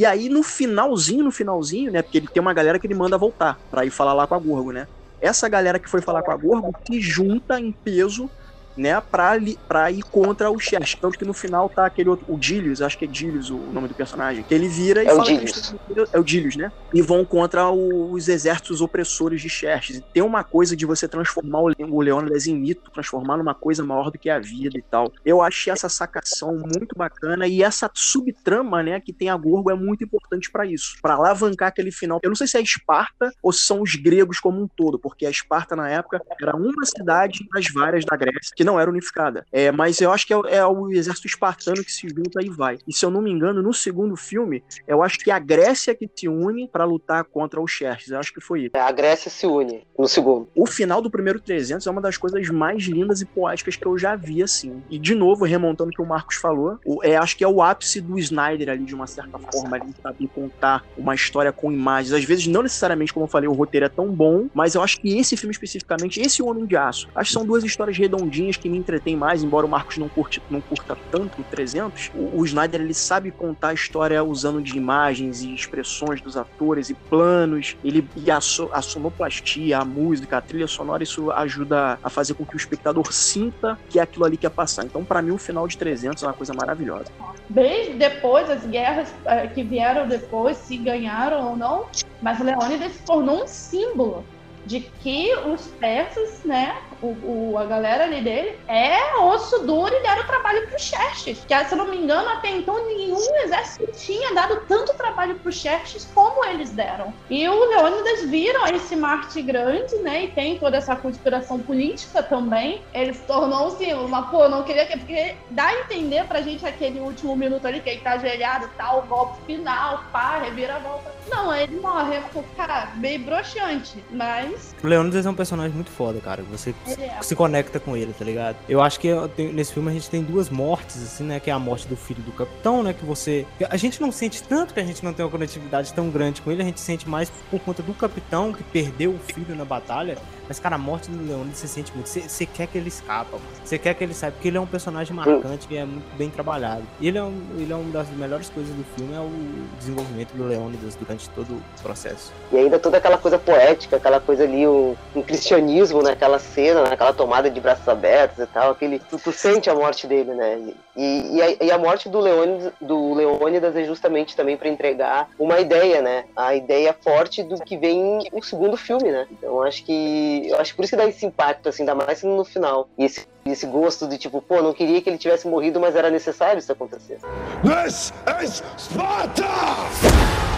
[0.06, 2.00] E aí, no finalzinho, no finalzinho, né?
[2.00, 4.38] Porque ele tem uma galera que ele manda voltar pra ir falar lá com a
[4.38, 4.86] Gorgo, né?
[5.20, 8.30] Essa galera que foi falar com a Gorgo se junta em peso
[8.76, 10.98] né, pra, li, pra ir contra o Xerxes.
[11.00, 13.88] Tanto que no final tá aquele outro, o Dilius, acho que é Dilius o nome
[13.88, 15.72] do personagem, que ele vira e É o fala Dilius.
[15.88, 16.70] eles- é o Dilius, né?
[16.94, 19.96] E vão contra os exércitos opressores de Xerxes.
[19.98, 23.54] E tem uma coisa de você transformar o, Le- o Leônidas em mito, transformar numa
[23.54, 25.10] coisa maior do que a vida e tal.
[25.24, 29.74] Eu achei essa sacação muito bacana e essa subtrama, né, que tem a Gorgo é
[29.74, 32.18] muito importante pra isso, Pra alavancar aquele final.
[32.22, 35.26] Eu não sei se é Esparta ou se são os gregos como um todo, porque
[35.26, 39.46] a Esparta na época era uma cidade das várias da Grécia que não era unificada.
[39.52, 42.50] É, mas eu acho que é, o- é o exército espartano que se junta e
[42.50, 42.78] vai.
[42.86, 45.94] E se eu não me engano, no segundo filme, eu acho que é a Grécia
[45.94, 48.10] que se une pra lutar contra os Xerxes.
[48.10, 48.70] Eu acho que foi isso.
[48.76, 50.48] A Grécia se une no segundo.
[50.54, 53.96] O final do primeiro 300 é uma das coisas mais lindas e poéticas que eu
[53.96, 54.82] já vi, assim.
[54.90, 58.00] E, de novo, remontando o que o Marcos falou, é, acho que é o ápice
[58.00, 62.12] do Snyder ali, de uma certa forma, ali, saber contar uma história com imagens.
[62.12, 65.00] Às vezes, não necessariamente, como eu falei, o roteiro é tão bom, mas eu acho
[65.00, 68.68] que esse filme especificamente, esse Homem de Aço, acho que são duas histórias redondinhas que
[68.68, 72.10] me entretêm mais, embora o Marcos não, curte, não curta tanto o 300.
[72.14, 76.90] O, o Snyder, ele sabe contar a história usando de imagens e expressões dos atores
[76.90, 82.10] e planos, ele e a, a sonoplastia, a música, a trilha sonora, isso ajuda a
[82.10, 84.84] fazer com que o espectador sinta que é aquilo ali que ia passar.
[84.84, 87.06] Então, pra mim, o final de 300 é uma coisa maravilhosa.
[87.48, 91.86] Bem depois, as guerras eh, que vieram depois, se ganharam ou não,
[92.20, 94.24] mas Leônidas se tornou um símbolo
[94.66, 100.02] de que os persas, né, o, o- a galera ali dele, é osso duro e
[100.02, 101.44] deram trabalho pro Xerxes.
[101.46, 105.52] Que, se eu não me engano, até então nenhum exército tinha dado tanto trabalho pro
[105.52, 107.12] Xerxes como eles deram.
[107.30, 112.82] E o Leônidas viram esse Marte grande, né, e tem toda essa conspiração política também.
[112.92, 114.96] Ele se tornou um símbolo, pô, não queria que.
[114.98, 119.00] Porque dá a entender pra gente aquele último minuto ali, que ele tá ajoelhado, tal,
[119.00, 121.14] o golpe final, pá, reviravolta.
[121.28, 122.20] Não, aí ele morre.
[122.56, 126.42] Cara, meio broxante, mas O Leônidas é um personagem muito foda, cara.
[126.44, 126.74] Você.
[127.20, 128.56] Se conecta com ele, tá ligado?
[128.68, 131.40] Eu acho que tenho- nesse filme a gente tem duas mortes, assim, né?
[131.40, 132.92] Que é a morte do filho do capitão, né?
[132.92, 133.46] Que você.
[133.68, 136.50] A gente não sente tanto que a gente não tem uma conectividade tão grande com
[136.50, 140.16] ele, a gente sente mais por conta do capitão que perdeu o filho na batalha.
[140.48, 142.08] Mas, cara, a morte do Leônidas você sente muito.
[142.08, 143.36] Você, quer que ele escapa.
[143.64, 146.30] Você quer que ele saia, porque ele é um personagem marcante e é muito bem
[146.30, 146.82] trabalhado.
[147.00, 150.32] E ele é, um, ele é uma das melhores coisas do filme, é o desenvolvimento
[150.34, 152.32] do Leônidas durante todo o processo.
[152.52, 157.12] E ainda toda aquela coisa poética, aquela coisa ali, um, um cristianismo naquela cena, naquela
[157.12, 158.98] tomada de braços abertos e tal, aquele.
[158.98, 160.72] Tu, tu sente a morte dele, né?
[160.96, 165.28] E, e, a, e a morte do Leônidas, do Leônidas é justamente também para entregar
[165.38, 166.24] uma ideia, né?
[166.34, 169.26] A ideia forte do que vem o segundo filme, né?
[169.30, 170.52] Então acho que.
[170.58, 172.88] Acho que por isso que dá esse impacto, assim, ainda mais no final.
[172.96, 176.10] E esse, esse gosto de tipo, pô, não queria que ele tivesse morrido, mas era
[176.10, 177.18] necessário isso acontecer.
[177.62, 178.12] This
[178.42, 180.55] is Sparta!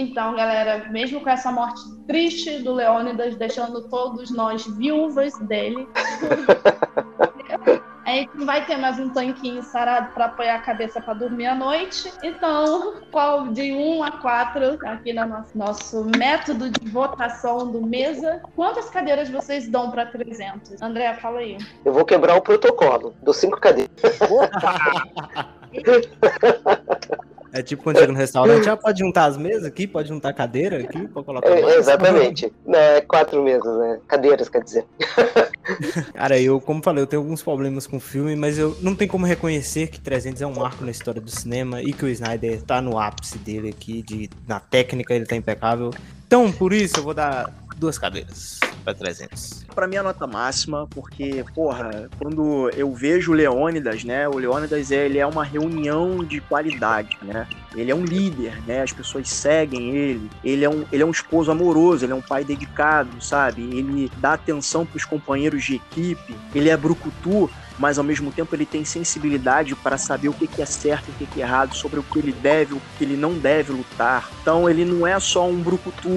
[0.00, 5.88] Então, galera, mesmo com essa morte triste do Leônidas, deixando todos nós viúvas dele,
[8.06, 11.46] a gente não vai ter mais um tanquinho sarado para apoiar a cabeça para dormir
[11.46, 12.12] à noite.
[12.22, 18.40] Então, qual de 1 a 4, aqui no nosso, nosso método de votação do mesa,
[18.54, 20.80] quantas cadeiras vocês dão para 300?
[20.80, 21.58] André, fala aí.
[21.84, 23.16] Eu vou quebrar o protocolo.
[23.20, 23.90] Dou cinco cadeiras.
[27.52, 30.32] É tipo quando chega no restaurante, ah, pode juntar as mesas aqui, pode juntar a
[30.32, 31.48] cadeira aqui, pode colocar.
[31.48, 32.52] É, exatamente.
[32.68, 34.00] É, quatro mesas, né?
[34.06, 34.84] Cadeiras, quer dizer.
[36.14, 39.10] Cara, eu, como falei, eu tenho alguns problemas com o filme, mas eu não tenho
[39.10, 42.62] como reconhecer que 300 é um marco na história do cinema e que o Snyder
[42.62, 45.90] tá no ápice dele aqui, de, na técnica ele tá impecável.
[46.28, 49.64] Então, por isso, eu vou dar duas cadeiras pra 300.
[49.74, 54.28] Pra mim, a nota máxima, porque, porra, quando eu vejo o Leônidas, né?
[54.28, 57.48] O Leônidas, é- ele é uma reunião de qualidade, né?
[57.74, 58.82] Ele é um líder, né?
[58.82, 60.30] As pessoas seguem ele.
[60.44, 63.62] Ele é um, ele é um esposo amoroso, ele é um pai dedicado, sabe?
[63.62, 66.36] Ele dá atenção pros companheiros de equipe.
[66.54, 67.48] Ele é brucutu,
[67.78, 71.14] mas ao mesmo tempo ele tem sensibilidade para saber o que é certo e o
[71.14, 74.30] que que é errado, sobre o que ele deve, o que ele não deve lutar.
[74.42, 76.10] Então ele não é só um brucutu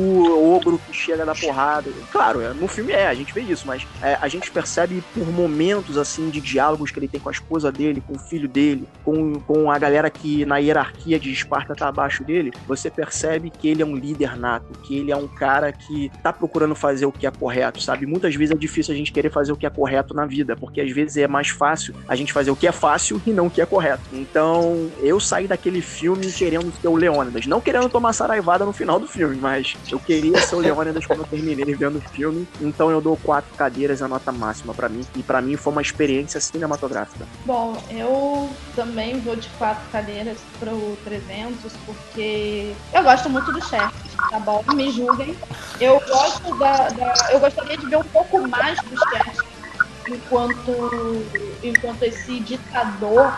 [0.55, 1.91] ogro que chega da porrada.
[2.11, 5.27] Claro, é, no filme é, a gente vê isso, mas é, a gente percebe por
[5.27, 8.87] momentos assim de diálogos que ele tem com a esposa dele, com o filho dele,
[9.03, 13.67] com, com a galera que na hierarquia de Esparta tá abaixo dele, você percebe que
[13.67, 17.11] ele é um líder nato, que ele é um cara que tá procurando fazer o
[17.11, 18.05] que é correto, sabe?
[18.05, 20.81] Muitas vezes é difícil a gente querer fazer o que é correto na vida, porque
[20.81, 23.51] às vezes é mais fácil a gente fazer o que é fácil e não o
[23.51, 24.03] que é correto.
[24.11, 28.99] Então, eu saí daquele filme querendo ser o Leônidas, não querendo tomar saraivada no final
[28.99, 32.47] do filme, mas eu queria ser o Leônidas quando eu terminei vendo o filme.
[32.61, 35.81] Então, eu dou quatro cadeiras a nota máxima pra mim, e pra mim foi uma
[35.81, 37.27] experiência cinematográfica.
[37.45, 43.91] Bom, eu também vou de quatro cadeiras pro 300, porque eu gosto muito do chefe,
[44.29, 44.63] tá bom?
[44.73, 45.35] Me julguem.
[45.79, 49.60] Eu gosto da, da- Eu gostaria de ver um pouco mais do chefe
[50.07, 51.29] enquanto,
[51.63, 53.37] enquanto esse ditador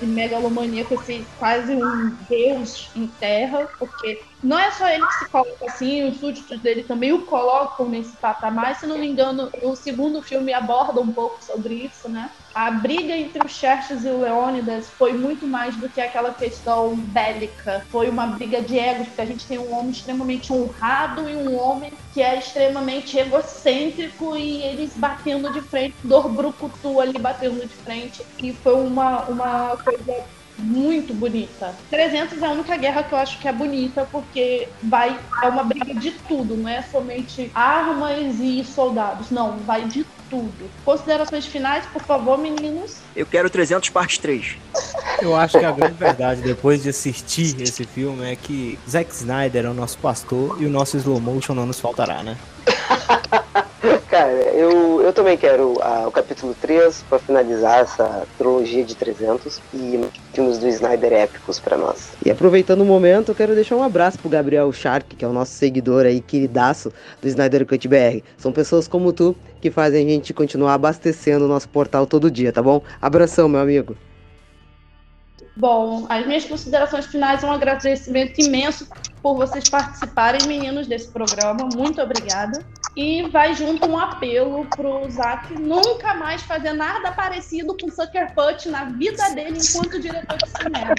[0.00, 5.30] de megalomaníaco, esse quase um deus em terra, porque não é só ele que se
[5.30, 8.76] coloca assim, os súditos dele também o colocam nesse patamar.
[8.76, 12.30] Se não me engano, o segundo filme aborda um pouco sobre isso, né?
[12.54, 16.96] A briga entre o Xerxes e o Leônidas foi muito mais do que aquela questão
[16.96, 17.84] bélica.
[17.90, 21.58] Foi uma briga de egos, porque a gente tem um homem extremamente honrado e um
[21.58, 27.74] homem que é extremamente egocêntrico e eles batendo de frente, dor brucutu ali batendo de
[27.74, 28.24] frente.
[28.42, 30.24] E foi uma, uma coisa
[30.58, 31.74] muito bonita.
[31.90, 35.64] 300 é a única guerra que eu acho que é bonita, porque vai é uma
[35.64, 40.70] briga de tudo, não é somente armas e soldados, não, vai de tudo.
[40.84, 42.96] Considerações finais, por favor, meninos.
[43.14, 44.56] Eu quero 300 parte 3.
[45.20, 49.66] Eu acho que a grande verdade, depois de assistir esse filme, é que Zack Snyder
[49.66, 52.36] é o nosso pastor e o nosso slow motion não nos faltará, né?
[54.08, 59.60] Cara, eu, eu também quero ah, o capítulo 3 para finalizar essa trilogia de 300
[59.74, 60.00] e
[60.32, 62.12] filmes do Snyder épicos para nós.
[62.24, 65.32] E aproveitando o momento, eu quero deixar um abraço pro Gabriel Shark, que é o
[65.32, 68.22] nosso seguidor aí, queridaço do Snyder Cut BR.
[68.36, 72.52] São pessoas como tu que fazem a gente continuar abastecendo o nosso portal todo dia,
[72.52, 72.82] tá bom?
[73.00, 73.96] Abração, meu amigo.
[75.56, 78.86] Bom, as minhas considerações finais um agradecimento imenso
[79.22, 81.66] por vocês participarem, meninos, desse programa.
[81.74, 82.62] Muito obrigada.
[82.96, 88.70] E vai junto um apelo pro Zack nunca mais fazer nada parecido com Sucker Punch
[88.70, 90.94] na vida dele enquanto diretor de cinema.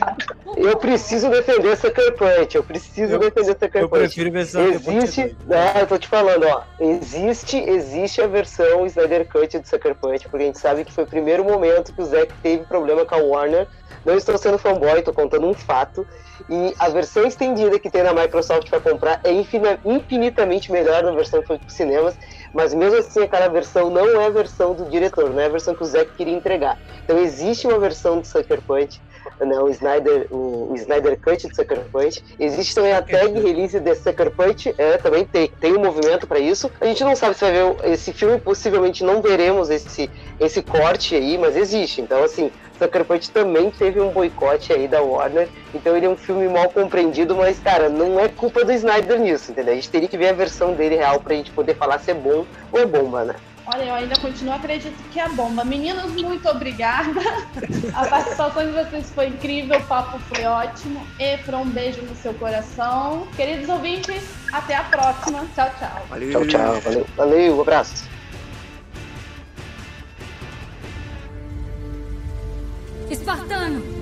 [0.56, 4.00] Eu preciso defender Sucker Punch, eu preciso Eu- defender Sucker Eu Punch.
[4.02, 8.86] prefiro ver Sucker Punch Existe, é, eu tô te falando, ó, existe, existe a versão
[8.86, 12.02] Snyder Cut do Sucker Punch, porque a gente sabe que foi o primeiro momento que
[12.02, 13.68] o Zack teve problema com a Warner.
[14.06, 16.08] Não estou sendo fanboy, tô contando um fato.
[16.50, 21.42] E a versão estendida que tem na Microsoft para comprar é infinitamente melhor da versão
[21.42, 22.18] que foi para cinemas,
[22.54, 25.76] mas mesmo assim aquela versão não é a versão do diretor, não é a versão
[25.76, 26.78] que o Zack queria entregar.
[27.04, 29.02] Então existe uma versão do Sucker Punch,
[29.40, 32.24] né, o, Snyder, o, o Snyder Cut do Sucker Punch.
[32.40, 36.40] Existe também a tag release de Sucker Punch, é, também tem, tem um movimento para
[36.40, 36.72] isso.
[36.80, 40.10] A gente não sabe se vai ver esse filme, possivelmente não veremos esse,
[40.40, 42.02] esse corte aí, mas existe.
[42.02, 46.16] Então, assim, Sucker Punch também teve um boicote aí da Warner, então ele é um
[46.16, 49.74] filme mal compreendido, mas, cara, não é culpa do Snyder nisso, entendeu?
[49.74, 52.14] A gente teria que ver a versão dele real pra gente poder falar se é
[52.14, 53.36] bom ou é bomba, né?
[53.74, 55.66] Olha, eu ainda continuo acredito que é bomba.
[55.66, 57.20] Meninos, muito obrigada.
[57.94, 61.06] A participação de vocês foi incrível, o papo foi ótimo.
[61.20, 63.28] Efra, um beijo no seu coração.
[63.36, 65.46] Queridos ouvintes, até a próxima.
[65.54, 66.06] Tchau, tchau.
[66.10, 66.32] Valeu.
[66.32, 66.82] Tchau, tchau.
[66.82, 68.08] Valeu, valeu um abraço.
[73.10, 73.97] Espartano!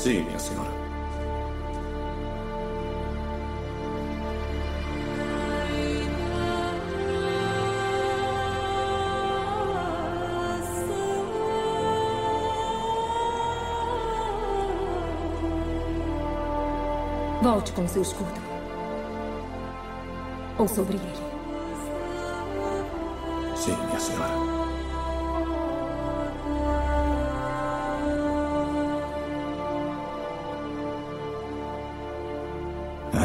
[0.00, 0.70] Sim, minha senhora.
[17.42, 18.30] Volte com seu escudo.
[20.56, 21.14] Ou sobre ele.
[23.54, 24.49] Sim, minha senhora.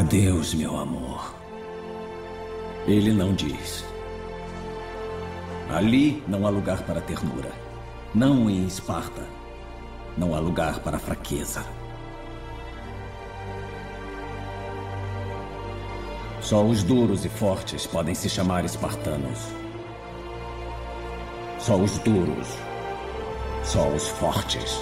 [0.06, 1.34] Adeus, meu amor.
[2.86, 3.84] Ele não diz.
[5.68, 7.50] Ali não há lugar para ternura.
[8.14, 9.26] Não em Esparta.
[10.16, 11.66] Não há lugar para fraqueza.
[16.40, 19.40] Só os duros e fortes podem se chamar espartanos.
[21.58, 22.46] Só os duros.
[23.64, 24.80] Só os fortes.